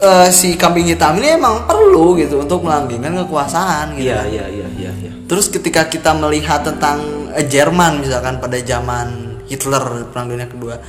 [0.00, 4.08] eh, si kambing hitam ini emang perlu gitu untuk melanggengkan kekuasaan gitu.
[4.08, 5.12] Iya, iya, iya, iya, iya.
[5.28, 10.80] Terus ketika kita melihat tentang eh, Jerman misalkan pada zaman Hitler perang dunia kedua,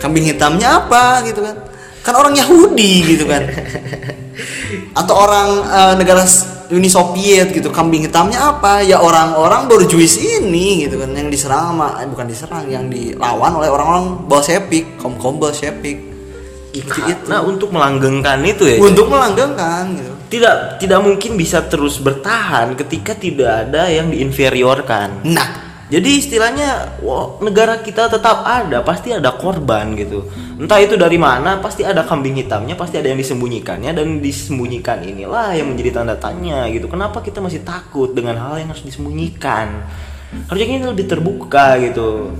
[0.00, 1.60] kambing hitamnya apa gitu kan?
[2.00, 3.44] Kan orang Yahudi gitu kan.
[5.00, 6.24] Atau orang eh, negara
[6.70, 8.82] Uni Soviet gitu, kambing hitamnya apa?
[8.82, 13.66] Ya orang-orang borjuis ini gitu kan yang diserang sama eh, bukan diserang, yang dilawan oleh
[13.66, 16.10] orang-orang Bolshevik, kaum-kaum Bolshevik.
[16.70, 17.24] Seperti itu.
[17.26, 18.78] Nah, untuk melanggengkan itu ya.
[18.78, 20.12] Untuk melanggengkan gitu.
[20.30, 25.26] tidak tidak mungkin bisa terus bertahan ketika tidak ada yang diinferiorkan.
[25.26, 30.22] Nah, Jadi istilahnya wah, negara kita tetap ada, pasti ada korban gitu.
[30.54, 35.50] Entah itu dari mana, pasti ada kambing hitamnya, pasti ada yang disembunyikannya dan disembunyikan inilah
[35.50, 36.86] yang menjadi tanda tanya gitu.
[36.86, 39.82] Kenapa kita masih takut dengan hal yang harus disembunyikan?
[40.46, 42.30] Harusnya ini lebih terbuka gitu.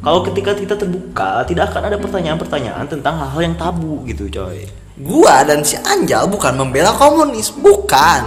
[0.00, 4.64] Kalau ketika kita terbuka, tidak akan ada pertanyaan-pertanyaan tentang hal-hal yang tabu gitu, coy.
[5.00, 8.22] gua dan si Anjal bukan membela komunis, bukan.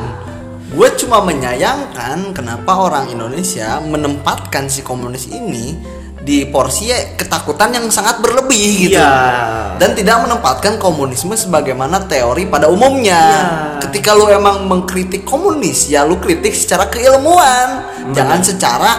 [0.73, 5.77] Gue cuma menyayangkan kenapa orang Indonesia menempatkan si komunis ini
[6.23, 8.97] di porsi ketakutan yang sangat berlebih gitu.
[8.97, 9.77] Iya.
[9.77, 13.21] Dan tidak menempatkan komunisme sebagaimana teori pada umumnya.
[13.21, 13.85] Iya.
[13.85, 18.91] Ketika lu emang mengkritik komunis, ya lu kritik secara keilmuan, jangan secara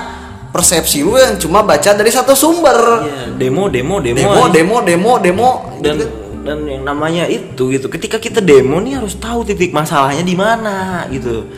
[0.55, 3.03] persepsi lu yang cuma baca dari satu sumber.
[3.03, 4.53] Iya, demo, demo, demo, Demo, aja.
[4.55, 5.51] demo, demo, demo,
[5.83, 6.24] dan gitu.
[6.45, 11.09] Dan yang namanya itu gitu ketika kita demo nih harus tahu titik masalahnya di mana
[11.09, 11.49] gitu.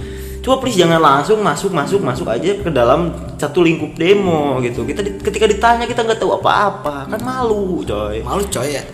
[0.41, 4.87] Coba please jangan langsung masuk masuk masuk aja ke dalam satu lingkup demo gitu.
[4.87, 8.23] Kita di- ketika ditanya kita nggak tahu apa-apa kan malu coy.
[8.23, 8.87] Malu coy ya?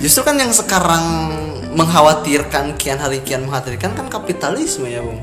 [0.00, 1.04] Justru kan yang sekarang
[1.76, 5.20] mengkhawatirkan kian hari kian mengkhawatirkan kan kapitalisme ya bung.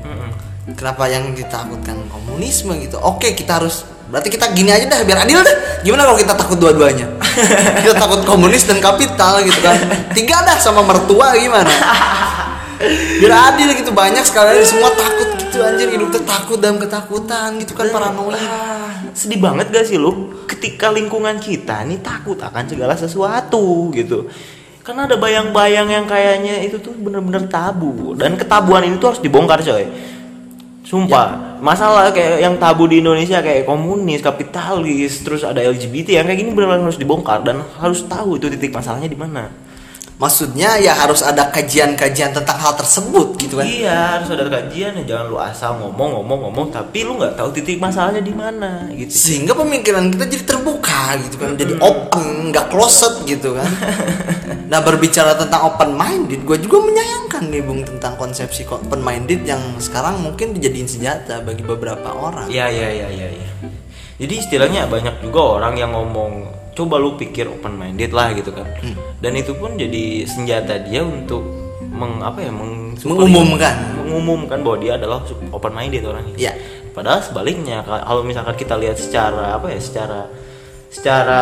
[0.78, 3.02] Kenapa yang ditakutkan komunisme gitu?
[3.02, 5.56] Oke kita harus berarti kita gini aja dah biar adil dah.
[5.84, 7.06] Gimana kalau kita takut dua-duanya?
[7.86, 9.78] Kita takut komunis dan kapital gitu kan.
[10.10, 11.70] Tiga dah sama mertua gimana?
[13.22, 14.58] Biar adil gitu banyak sekali.
[14.66, 15.86] Semua takut gitu anjir.
[15.86, 18.42] Hidup tuh takut dalam ketakutan gitu kan paranoid
[19.14, 20.34] sedih banget gak sih lu?
[20.50, 24.26] Ketika lingkungan kita nih takut akan segala sesuatu gitu.
[24.82, 28.16] Karena ada bayang-bayang yang kayaknya itu tuh bener-bener tabu.
[28.18, 29.86] Dan ketabuan ini tuh harus dibongkar coy
[30.88, 36.40] sumpah masalah kayak yang tabu di Indonesia kayak komunis kapitalis terus ada LGBT yang kayak
[36.40, 39.52] gini benar-benar harus dibongkar dan harus tahu itu titik masalahnya di mana
[40.18, 43.66] maksudnya ya harus ada kajian-kajian tentang hal tersebut gitu kan?
[43.66, 44.98] Iya harus ada kajian.
[44.98, 48.90] Ya jangan lu asal ngomong ngomong ngomong tapi lu nggak tahu titik masalahnya di mana
[48.92, 49.10] gitu.
[49.14, 51.54] Sehingga pemikiran kita jadi terbuka gitu kan?
[51.54, 53.70] Jadi open nggak closet gitu kan?
[54.68, 59.60] Nah berbicara tentang open minded gue juga menyayangkan nih bung tentang konsepsi open minded yang
[59.80, 62.52] sekarang mungkin dijadiin senjata bagi beberapa orang.
[62.52, 63.28] Iya iya iya iya.
[63.32, 63.48] Ya.
[64.20, 68.62] Jadi istilahnya banyak juga orang yang ngomong coba lu pikir open minded lah gitu kan.
[69.18, 71.42] Dan itu pun jadi senjata dia untuk
[71.82, 73.74] meng apa ya meng Mengumumkan.
[73.96, 76.34] mengumumkan bahwa dia adalah open minded orangnya.
[76.36, 76.52] Iya.
[76.90, 80.26] Padahal sebaliknya ka- kalau misalkan kita lihat secara apa ya secara
[80.88, 81.40] secara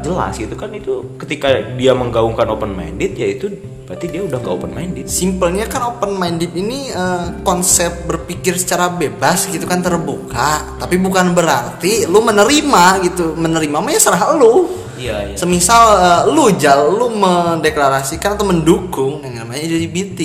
[0.00, 3.52] jelas gitu kan itu ketika dia menggaungkan open minded ya itu
[3.86, 5.06] berarti dia udah gak open minded.
[5.06, 11.36] simpelnya kan open minded ini eh, konsep berpikir secara bebas gitu kan terbuka tapi bukan
[11.36, 15.36] berarti lu menerima gitu menerima mah ya serah lu Iya iya.
[15.36, 20.20] Semisal eh, lu jal lu mendeklarasikan atau mendukung yang namanya LGBT.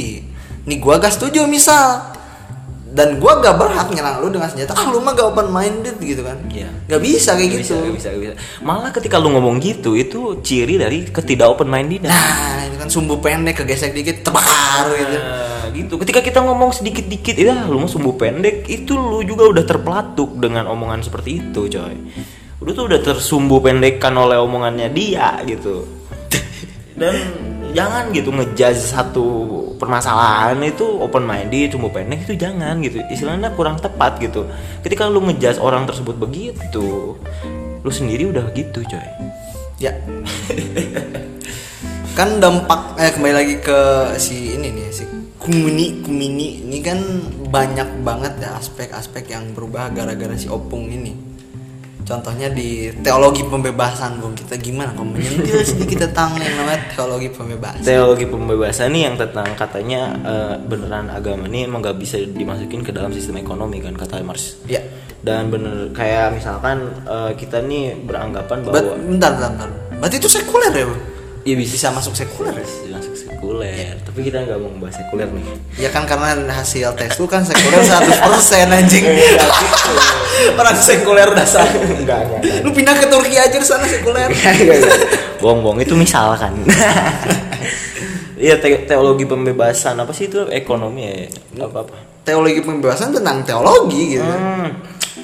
[0.64, 2.11] Nih gua gak setuju misal.
[2.92, 6.28] Dan gua gak berhak nyerang lu dengan senjata ah lu mah gak open minded gitu
[6.28, 6.36] kan.
[6.52, 6.68] Iya.
[6.92, 7.64] Gak bisa kayak Gak gitu.
[7.64, 8.36] bisa, gak bisa, gak bisa.
[8.60, 12.04] Malah ketika lu ngomong gitu, itu ciri dari ketidak open minded.
[12.04, 15.16] Nah, itu kan sumbu pendek kegesek dikit tebar gitu.
[15.16, 15.94] Nah, gitu.
[16.04, 20.68] Ketika kita ngomong sedikit-dikit, ya lu mau sumbu pendek, itu lu juga udah terpelatuk dengan
[20.68, 21.96] omongan seperti itu, coy.
[22.60, 25.88] Lu tuh udah tersumbu pendekkan oleh omongannya dia gitu.
[27.00, 27.16] Dan
[27.72, 29.26] jangan gitu ngejudge satu
[29.80, 33.02] permasalahan itu open minded, sumbu pendek itu jangan gitu.
[33.10, 34.46] Istilahnya kurang tepat gitu.
[34.86, 37.18] Ketika lu ngejudge orang tersebut begitu,
[37.82, 39.08] lu sendiri udah gitu, coy.
[39.82, 39.98] Ya.
[42.12, 43.80] kan dampak eh kembali lagi ke
[44.20, 45.08] si ini nih si
[45.40, 47.00] kumini kumini ini kan
[47.50, 51.31] banyak banget ya aspek-aspek yang berubah gara-gara si opung ini
[52.04, 57.84] contohnya di teologi pembebasan bung kita gimana kok menyentil sedikit tentang yang namanya teologi pembebasan
[57.86, 62.92] teologi pembebasan nih yang tentang katanya eh, beneran agama ini emang gak bisa dimasukin ke
[62.92, 64.82] dalam sistem ekonomi kan kata Marx ya
[65.22, 69.70] dan bener kayak misalkan eh, kita nih beranggapan bahwa bentar, bentar, bentar.
[70.02, 71.02] Berarti itu sekuler ya, Bung?
[71.46, 72.91] ya bisa Bisa masuk sekuler ya?
[73.52, 73.96] Sekuler.
[74.02, 75.44] Tapi kita nggak mau membahas sekuler nih.
[75.78, 78.24] Ya kan karena hasil tes lu kan sekuler 100%
[78.72, 79.04] anjing.
[80.60, 81.68] Orang sekuler dasar.
[81.68, 84.32] enggak enggak Lu pindah ke Turki aja di sana sekuler.
[85.42, 86.54] bohong-bohong itu misalkan
[88.42, 90.46] Iya te- teologi pembebasan apa sih itu?
[90.48, 91.14] Ekonomi ya
[91.62, 94.26] apa apa Teologi pembebasan tentang teologi gitu.
[94.26, 94.70] Hmm,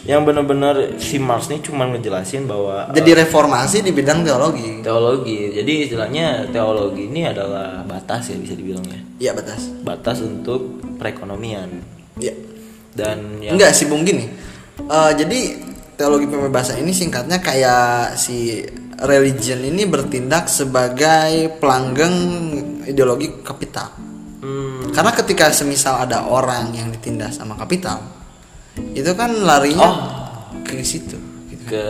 [0.03, 4.79] yang benar-benar si Marx nih cuma ngejelasin bahwa Jadi reformasi di bidang teologi.
[4.79, 9.61] teologi jadi istilahnya teologi ini adalah batas ya bisa dibilang ya Iya, batas.
[9.81, 11.69] batas untuk perekonomian
[12.17, 12.33] Iya.
[12.93, 14.25] dan yang Enggak sih, Bung gini.
[14.79, 15.39] Eh, jadi
[15.93, 18.61] teologi pembebasan ini singkatnya kayak si
[18.99, 22.15] religion ini bertindak sebagai pelanggeng
[22.83, 23.93] ideologi kapital.
[24.41, 28.01] hmm, Karena ketika semisal ada orang yang ditindas sama kapital,
[28.93, 29.89] itu kan larinya
[30.63, 31.17] ke situ.
[31.47, 31.63] gitu.
[31.67, 31.85] ke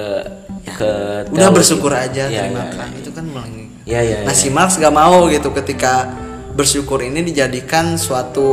[0.67, 0.89] ke
[1.31, 2.97] Udah bersyukur aja, Iya, terima iya, kasih.
[2.99, 3.65] Itu kan melangi.
[3.87, 4.41] Iya, iya, Nah iya.
[4.41, 6.11] si Marx gak mau gitu ketika
[6.51, 8.49] bersyukur ini dijadikan suatu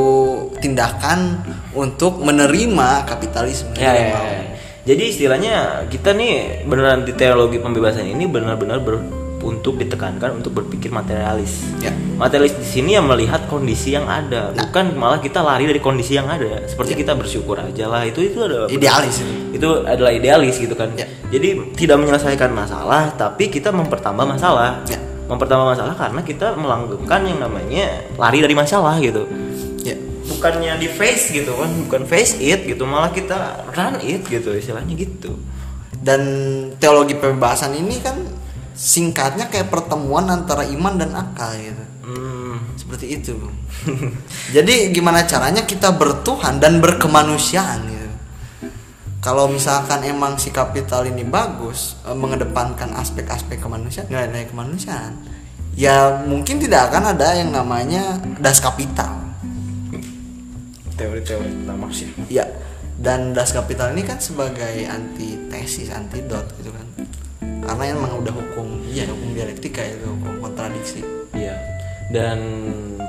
[0.61, 1.40] tindakan
[1.73, 3.73] untuk menerima kapitalisme.
[3.75, 4.40] Ya, ya, ya.
[4.85, 10.88] Jadi istilahnya kita nih beneran di teologi pembebasan ini benar-benar ber- untuk ditekankan untuk berpikir
[10.88, 11.61] materialis.
[11.78, 11.92] Ya.
[12.16, 14.64] Materialis di sini yang melihat kondisi yang ada, Nah.
[14.64, 16.64] bukan malah kita lari dari kondisi yang ada.
[16.64, 18.09] Seperti kita bersyukur aja lah.
[18.09, 19.33] Itu itu adalah Idealis itu.
[19.54, 20.90] Itu adalah idealis gitu kan.
[20.96, 21.04] Ya.
[21.28, 24.80] Jadi tidak menyelesaikan masalah, tapi kita mempertambah masalah.
[24.88, 24.96] Ya.
[25.24, 29.24] Mempertambah masalah karena kita melanggengkan yang namanya lari dari masalah gitu
[29.80, 29.96] Ya.
[30.28, 34.92] bukannya di face gitu kan bukan face it gitu malah kita run it gitu istilahnya
[34.92, 35.33] gitu
[35.96, 36.20] Dan
[36.76, 38.20] teologi pembebasan ini kan
[38.74, 41.84] singkatnya kayak pertemuan antara iman dan akal gitu.
[42.10, 43.38] hmm, seperti itu
[44.56, 48.02] jadi gimana caranya kita bertuhan dan berkemanusiaan gitu?
[49.24, 55.16] Kalau misalkan emang si kapital ini bagus eh, mengedepankan aspek-aspek kemanusiaan nilai-nilai kemanusiaan
[55.74, 59.24] ya mungkin tidak akan ada yang namanya das kapital.
[60.94, 62.44] Teori-teori tentang Marx ya ya
[62.94, 66.87] dan das kapital ini kan sebagai antitesis antidot gitu kan
[67.64, 71.00] karena emang udah hukum iya hukum dialektika itu hukum kontradiksi
[71.33, 71.57] Iya.
[72.05, 72.38] Dan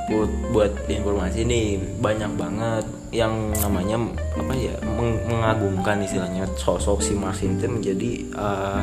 [0.07, 1.65] buat, buat informasi nih
[1.99, 4.01] banyak banget yang namanya
[4.33, 8.81] apa ya meng- mengagumkan istilahnya sosok si Marx ini tuh menjadi eh,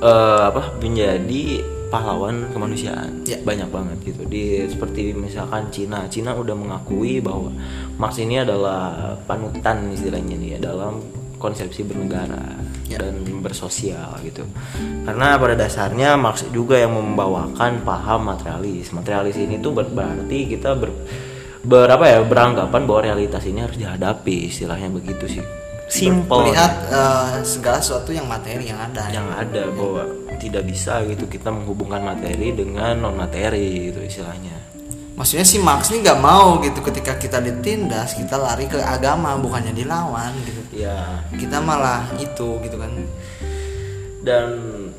[0.00, 1.42] eh, apa menjadi
[1.90, 3.36] pahlawan kemanusiaan Ya.
[3.42, 7.52] banyak banget gitu di seperti misalkan Cina Cina udah mengakui bahwa
[7.98, 8.96] Marx ini adalah
[9.28, 11.04] panutan istilahnya nih ya dalam
[11.42, 13.00] konsepsi bernegara Ya.
[13.02, 14.44] dan bersosial gitu.
[15.02, 18.92] Karena pada dasarnya Marx juga yang membawakan paham materialis.
[18.92, 20.92] Materialis ini tuh ber- berarti kita ber,
[21.64, 25.44] berapa ya beranggapan bahwa realitas ini harus dihadapi istilahnya begitu sih.
[25.92, 26.48] Simple.
[26.48, 29.12] melihat eh, segala sesuatu yang materi yang ada.
[29.12, 30.02] Yang ada bahwa
[30.40, 34.56] tidak bisa gitu kita menghubungkan materi dengan non materi gitu istilahnya.
[35.12, 39.76] Maksudnya si Marx ini nggak mau gitu ketika kita ditindas kita lari ke agama bukannya
[39.76, 42.92] dilawan gitu ya kita malah itu gitu kan.
[44.22, 44.46] Dan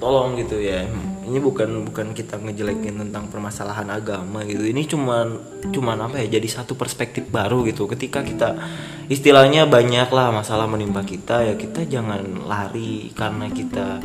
[0.03, 0.83] tolong gitu ya
[1.23, 4.67] ini bukan bukan kita ngejelekin tentang permasalahan agama gitu.
[4.67, 5.27] Ini cuman
[5.71, 7.87] cuman apa ya jadi satu perspektif baru gitu.
[7.87, 8.59] Ketika kita
[9.07, 14.03] istilahnya banyak lah masalah menimpa kita ya kita jangan lari karena kita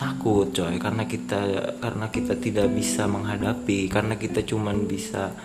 [0.00, 0.80] takut coy.
[0.80, 1.40] Karena kita
[1.76, 5.36] karena kita tidak bisa menghadapi karena kita cuman bisa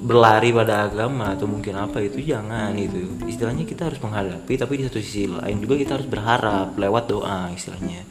[0.00, 4.84] berlari pada agama atau mungkin apa itu jangan itu istilahnya kita harus menghadapi tapi di
[4.86, 8.04] satu sisi lain juga kita harus berharap lewat doa istilahnya.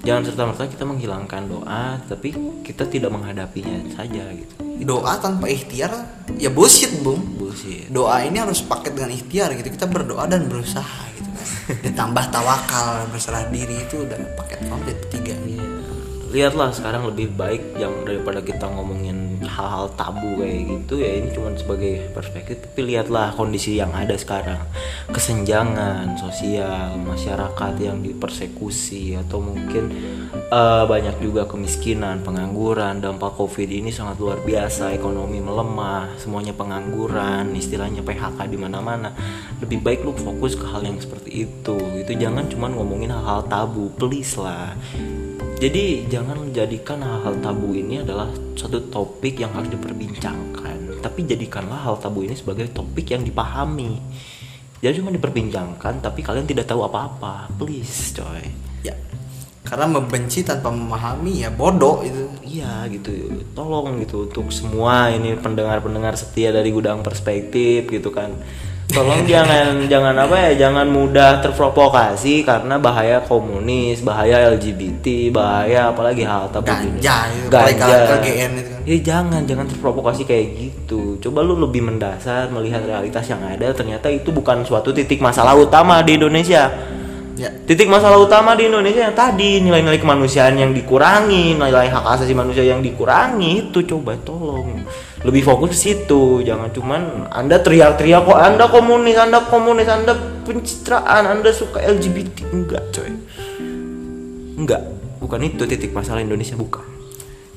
[0.00, 2.32] Jangan serta merta kita menghilangkan doa tapi
[2.64, 4.54] kita tidak menghadapinya saja gitu.
[4.80, 5.92] Doa tanpa ikhtiar
[6.40, 7.20] ya bullshit bung.
[7.36, 7.92] Bullshit.
[7.92, 9.68] Doa ini harus paket dengan ikhtiar gitu.
[9.68, 11.28] Kita berdoa dan berusaha gitu.
[11.68, 15.66] Kan ditambah tawakal berserah diri itu udah paket komplit tiga Iya.
[16.30, 19.19] lihatlah sekarang lebih baik yang daripada kita ngomongin
[19.60, 22.64] hal-hal tabu kayak gitu ya ini cuma sebagai perspektif.
[22.64, 24.64] Tapi lihatlah kondisi yang ada sekarang.
[25.12, 29.92] Kesenjangan sosial masyarakat yang dipersekusi atau mungkin
[30.32, 34.96] eh, banyak juga kemiskinan pengangguran dampak covid ini sangat luar biasa.
[34.96, 39.12] Ekonomi melemah semuanya pengangguran istilahnya PHK di mana-mana.
[39.60, 43.92] Lebih baik lu fokus ke hal yang seperti itu itu jangan cuma ngomongin hal-hal tabu
[43.94, 44.72] please lah
[45.60, 52.00] jadi jangan menjadikan hal-hal tabu ini adalah satu topik yang harus diperbincangkan, tapi jadikanlah hal
[52.00, 54.00] tabu ini sebagai topik yang dipahami.
[54.80, 58.40] Jadi cuma diperbincangkan, tapi kalian tidak tahu apa-apa, please, coy.
[58.80, 58.96] ya
[59.60, 63.14] karena membenci tanpa memahami ya bodoh itu Iya gitu,
[63.54, 68.34] tolong gitu untuk semua ini pendengar-pendengar setia dari gudang perspektif gitu kan.
[68.90, 76.26] Tolong jangan jangan apa ya, jangan mudah terprovokasi karena bahaya komunis, bahaya LGBT, bahaya apalagi
[76.26, 77.98] hal tabu ganja apalagi Ganja.
[78.10, 81.20] ke GN itu kan Ya jangan, jangan terprovokasi kayak gitu.
[81.22, 83.70] Coba lu lebih mendasar melihat realitas yang ada.
[83.70, 86.66] Ternyata itu bukan suatu titik masalah utama di Indonesia.
[87.38, 92.34] ya Titik masalah utama di Indonesia yang tadi nilai-nilai kemanusiaan yang dikurangi, nilai hak asasi
[92.34, 94.82] manusia yang dikurangi itu coba tolong
[95.24, 96.40] lebih fokus ke situ.
[96.44, 97.00] Jangan cuman
[97.32, 100.12] Anda teriak-teriak kok Anda komunis, Anda komunis, Anda
[100.44, 102.52] pencitraan, Anda suka LGBT.
[102.52, 103.10] Enggak, coy.
[104.60, 104.82] Enggak,
[105.20, 106.84] bukan itu titik masalah Indonesia bukan.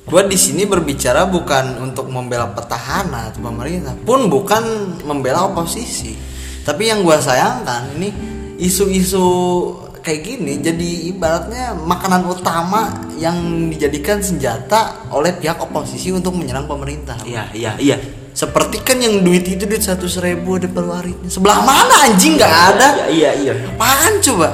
[0.04, 4.60] gue di sini berbicara bukan untuk membela petahana atau pemerintah pun bukan
[5.00, 6.12] membela oposisi
[6.60, 8.08] tapi yang gue sayangkan ini
[8.60, 9.24] isu-isu
[10.04, 13.40] kayak gini jadi ibaratnya makanan utama yang
[13.72, 17.16] dijadikan senjata oleh pihak oposisi untuk menyerang pemerintah.
[17.24, 17.96] Iya, iya, iya.
[18.34, 22.36] seperti kan yang duit itu duit satu seribu ada peluaritnya sebelah mana anjing?
[22.36, 23.08] Nggak ada.
[23.08, 23.72] Iya, iya, iya.
[23.72, 24.48] apaan coba?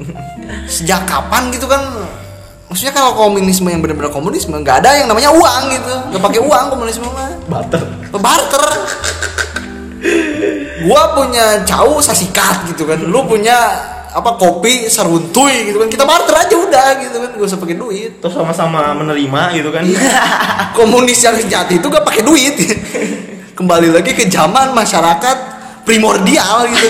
[0.70, 1.82] Sejak kapan gitu kan?
[2.70, 5.94] Maksudnya kalau komunisme yang benar-benar komunisme nggak ada yang namanya uang gitu.
[6.14, 7.34] Nggak pakai uang komunisme mah.
[7.50, 7.82] Barter.
[8.14, 8.64] barter.
[10.86, 13.02] Gua punya jauh sasikat gitu kan.
[13.02, 15.88] Lu punya apa kopi saruntuy gitu kan.
[15.92, 17.30] Kita barter aja udah gitu kan.
[17.36, 18.16] Gak usah pakai duit.
[18.24, 19.84] Terus sama-sama menerima gitu kan.
[20.78, 22.56] komunis yang sejati itu gak pakai duit.
[23.52, 25.36] Kembali lagi ke zaman masyarakat
[25.84, 26.88] primordial gitu.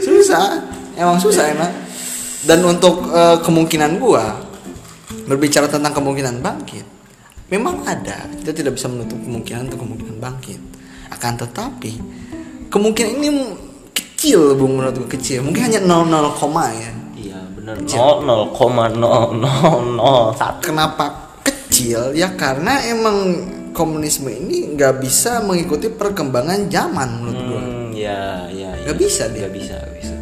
[0.00, 0.64] Susah.
[0.96, 1.72] Emang susah emang.
[2.44, 4.40] Dan untuk eh, kemungkinan gua
[5.28, 6.84] berbicara tentang kemungkinan bangkit
[7.52, 8.24] memang ada.
[8.40, 10.60] Kita tidak bisa menutup kemungkinan untuk kemungkinan bangkit.
[11.12, 11.92] Akan tetapi
[12.72, 13.30] kemungkinan ini
[14.24, 17.76] kecil bung menurut gua kecil mungkin hanya 00, koma ya Iya, benar.
[17.84, 20.34] 0,0001.
[20.60, 21.04] kenapa
[21.44, 23.16] kecil ya karena emang
[23.76, 28.88] komunisme ini nggak bisa mengikuti perkembangan zaman menurut Hmm, ya, ya, ya.
[28.88, 29.44] Nggak bisa dia.
[29.44, 30.14] Nggak bisa, nggak bisa.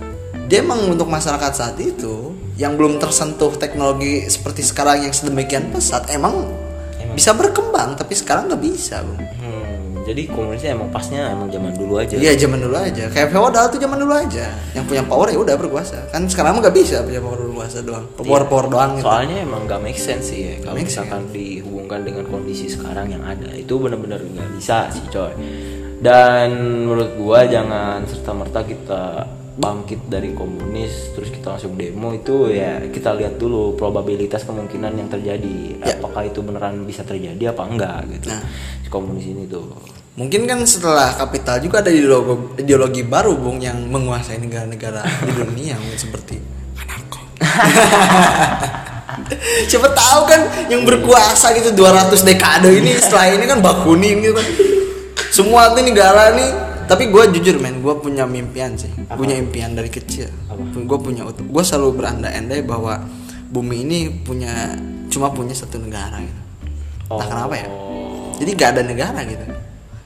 [0.51, 6.11] dia emang untuk masyarakat saat itu yang belum tersentuh teknologi seperti sekarang yang sedemikian pesat
[6.11, 6.45] emang,
[7.15, 9.72] bisa berkembang tapi sekarang nggak bisa bung Hmm,
[10.03, 12.19] jadi komunisnya emang pasnya emang zaman dulu aja.
[12.19, 13.07] iya zaman dulu aja.
[13.07, 14.47] Kayak feodal tuh zaman dulu aja.
[14.75, 15.99] Yang punya power ya udah berkuasa.
[16.11, 18.05] Kan sekarang mah nggak bisa punya power berkuasa doang.
[18.19, 19.07] Power power doang gitu.
[19.07, 20.55] Soalnya emang gak make sense sih ya.
[20.59, 25.33] Kalau misalkan dihubungkan dengan kondisi sekarang yang ada itu benar-benar nggak bisa sih coy.
[26.03, 26.51] Dan
[26.91, 29.03] menurut gua jangan serta merta kita
[29.53, 35.09] bangkit dari komunis terus kita langsung demo itu ya kita lihat dulu probabilitas kemungkinan yang
[35.13, 35.77] terjadi.
[35.79, 36.01] Ya.
[36.01, 38.29] apakah itu beneran bisa terjadi apa enggak gitu.
[38.33, 38.43] Nah.
[38.93, 39.65] Komunis ini tuh.
[40.13, 45.81] Mungkin kan setelah kapital juga ada ideologi, ideologi baru bung yang menguasai negara-negara di dunia
[45.81, 46.37] mungkin seperti
[46.77, 47.25] anarko.
[49.73, 54.45] Siapa tahu kan yang berkuasa gitu 200 dekade ini setelah ini kan bakunin gitu kan.
[55.33, 56.51] Semua tuh negara nih
[56.85, 58.93] tapi gue jujur men gue punya mimpian sih.
[59.17, 60.29] Punya impian dari kecil.
[60.77, 63.01] Gue punya gue selalu berandai-andai bahwa
[63.49, 64.77] bumi ini punya
[65.09, 66.41] cuma punya satu negara gitu.
[67.09, 67.69] Entah kenapa ya
[68.39, 69.45] jadi gak ada negara gitu.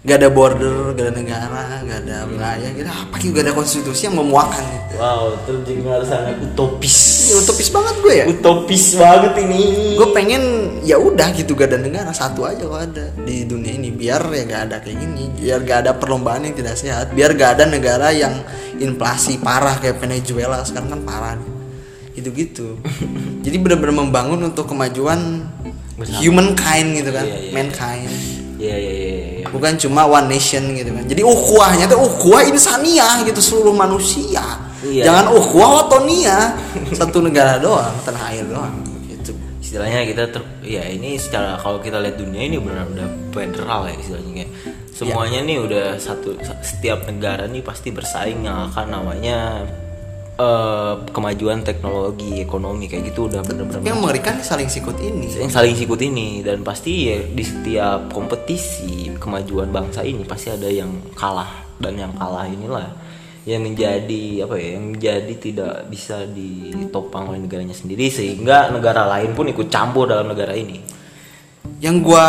[0.07, 2.87] Gak ada border gak ada negara gak ada wilayah gitu.
[2.87, 3.35] Apa gitu?
[3.35, 4.95] Gak ada konstitusi yang memuakan gitu.
[5.03, 6.97] Wow terdengar sangat utopis.
[7.31, 8.25] Ya utopis banget gue ya.
[8.31, 9.61] Utopis banget ini.
[9.99, 10.43] Gue pengen
[10.87, 12.11] ya udah gitu gak ada negara.
[12.15, 13.91] Satu aja kok ada di dunia ini.
[13.91, 15.27] Biar ya gak ada kayak gini.
[15.35, 17.11] Biar gak ada perlombaan yang tidak sehat.
[17.11, 18.47] Biar gak ada negara yang
[18.79, 20.63] inflasi parah kayak Venezuela.
[20.63, 21.57] Sekarang kan parah
[22.17, 22.69] gitu gitu
[23.45, 25.45] jadi benar-benar membangun untuk kemajuan
[25.97, 26.21] Bersama.
[26.21, 27.53] humankind gitu kan Iya, iya, iya.
[27.53, 28.11] mankind
[28.57, 29.47] ya ya ya, ya.
[29.49, 34.45] bukan cuma one nation gitu kan jadi ukhuwahnya tuh ukhuwah insaniah gitu seluruh manusia
[34.85, 35.09] Iya.
[35.09, 36.57] jangan ukhuwah watonia
[36.93, 38.77] satu negara doang tanah air doang
[39.09, 43.89] gitu istilahnya kita ter, ya ini secara kalau kita lihat dunia ini benar udah federal
[43.89, 44.51] ya istilahnya kayak
[44.93, 49.65] semuanya nih udah satu setiap negara nih pasti bersaing yang akan namanya
[50.37, 55.33] eh, kemajuan teknologi ekonomi kayak gitu udah bener-bener yang mengerikan saling sikut ini.
[55.33, 60.69] yang saling sikut ini dan pasti ya di setiap kompetisi kemajuan bangsa ini pasti ada
[60.69, 62.89] yang kalah dan yang kalah inilah
[63.47, 69.39] yang menjadi apa ya yang menjadi tidak bisa ditopang oleh negaranya sendiri sehingga negara lain
[69.39, 70.99] pun ikut campur dalam negara ini
[71.77, 72.27] Yang gua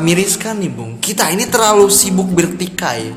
[0.00, 0.96] miriskan nih, Bung.
[1.02, 3.12] Kita ini terlalu sibuk bertikai,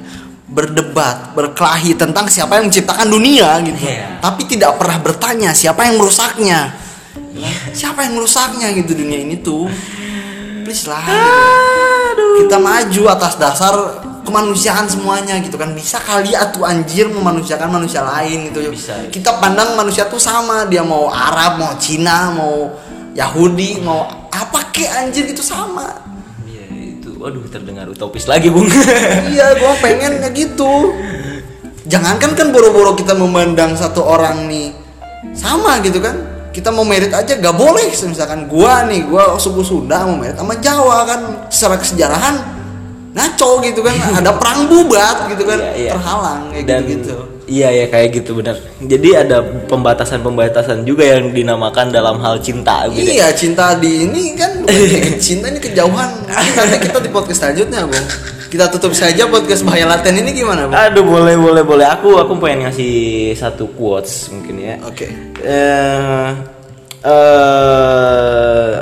[0.50, 3.78] berdebat, berkelahi tentang siapa yang menciptakan dunia gitu.
[3.78, 4.18] Iya.
[4.18, 6.74] Tapi tidak pernah bertanya siapa yang merusaknya.
[7.72, 9.70] Siapa yang merusaknya gitu dunia ini tuh.
[10.66, 11.06] Please lah.
[11.06, 12.46] gitu.
[12.46, 13.74] Kita maju atas dasar
[14.30, 19.10] kemanusiaan semuanya gitu kan bisa kali atuh anjir memanusiakan manusia lain gitu Bisa.
[19.10, 22.70] kita pandang manusia tuh sama dia mau Arab mau Cina mau
[23.18, 26.19] Yahudi mau apa ke anjir gitu sama Iya
[27.20, 28.72] waduh terdengar utopis lagi bung.
[29.36, 30.96] iya gua pengen ya gitu.
[31.84, 34.72] Jangankan kan boro-boro kita memandang satu orang nih
[35.36, 36.16] sama gitu kan.
[36.50, 37.92] Kita mau merit aja gak boleh.
[37.92, 42.59] Misalkan gua nih gua suku Sunda mau merit sama Jawa kan secara kesejarahan
[43.16, 45.92] ngaco gitu kan ada perang bubat gitu kan Iya, iya.
[45.98, 47.16] terhalang kayak Dan gitu gitu
[47.50, 48.62] iya ya kayak gitu benar.
[48.78, 53.10] Jadi ada pembatasan-pembatasan juga yang dinamakan dalam hal cinta gitu.
[53.10, 54.70] Iya cinta di ini kan
[55.26, 56.30] cinta ini kejauhan.
[56.30, 58.06] Nanti kita di podcast selanjutnya bung.
[58.54, 60.78] Kita tutup saja podcast bahaya laten ini gimana bung?
[60.78, 64.78] Aduh boleh boleh boleh aku aku pengen ngasih satu quotes mungkin ya.
[64.86, 65.10] Oke.
[65.42, 66.30] Eh
[67.02, 68.78] eh,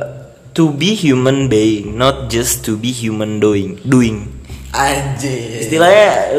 [0.58, 4.26] to be human being not just to be human doing doing.
[4.68, 5.64] Anjir.
[5.64, 6.34] Istilahnya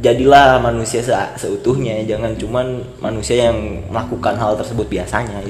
[0.00, 2.66] jadilah manusia se- seutuhnya jangan cuman
[2.98, 3.56] manusia yang
[3.86, 5.44] melakukan hal tersebut biasanya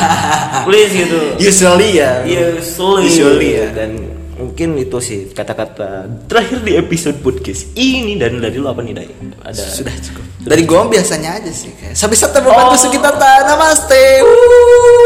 [0.68, 2.20] please gitu Usually ya.
[2.22, 3.66] usually, Usually ya.
[3.72, 3.90] dan
[4.36, 9.08] mungkin itu sih kata-kata terakhir di episode podcast ini dan dari lu apa nih Dai?
[9.42, 10.24] ada Sudah cukup.
[10.46, 11.96] Dari gua biasanya aja sih kayak.
[11.96, 12.46] Sampai satu Oh.
[12.46, 14.04] membantu sekitar tanah namaste.
[14.22, 15.05] Wuh.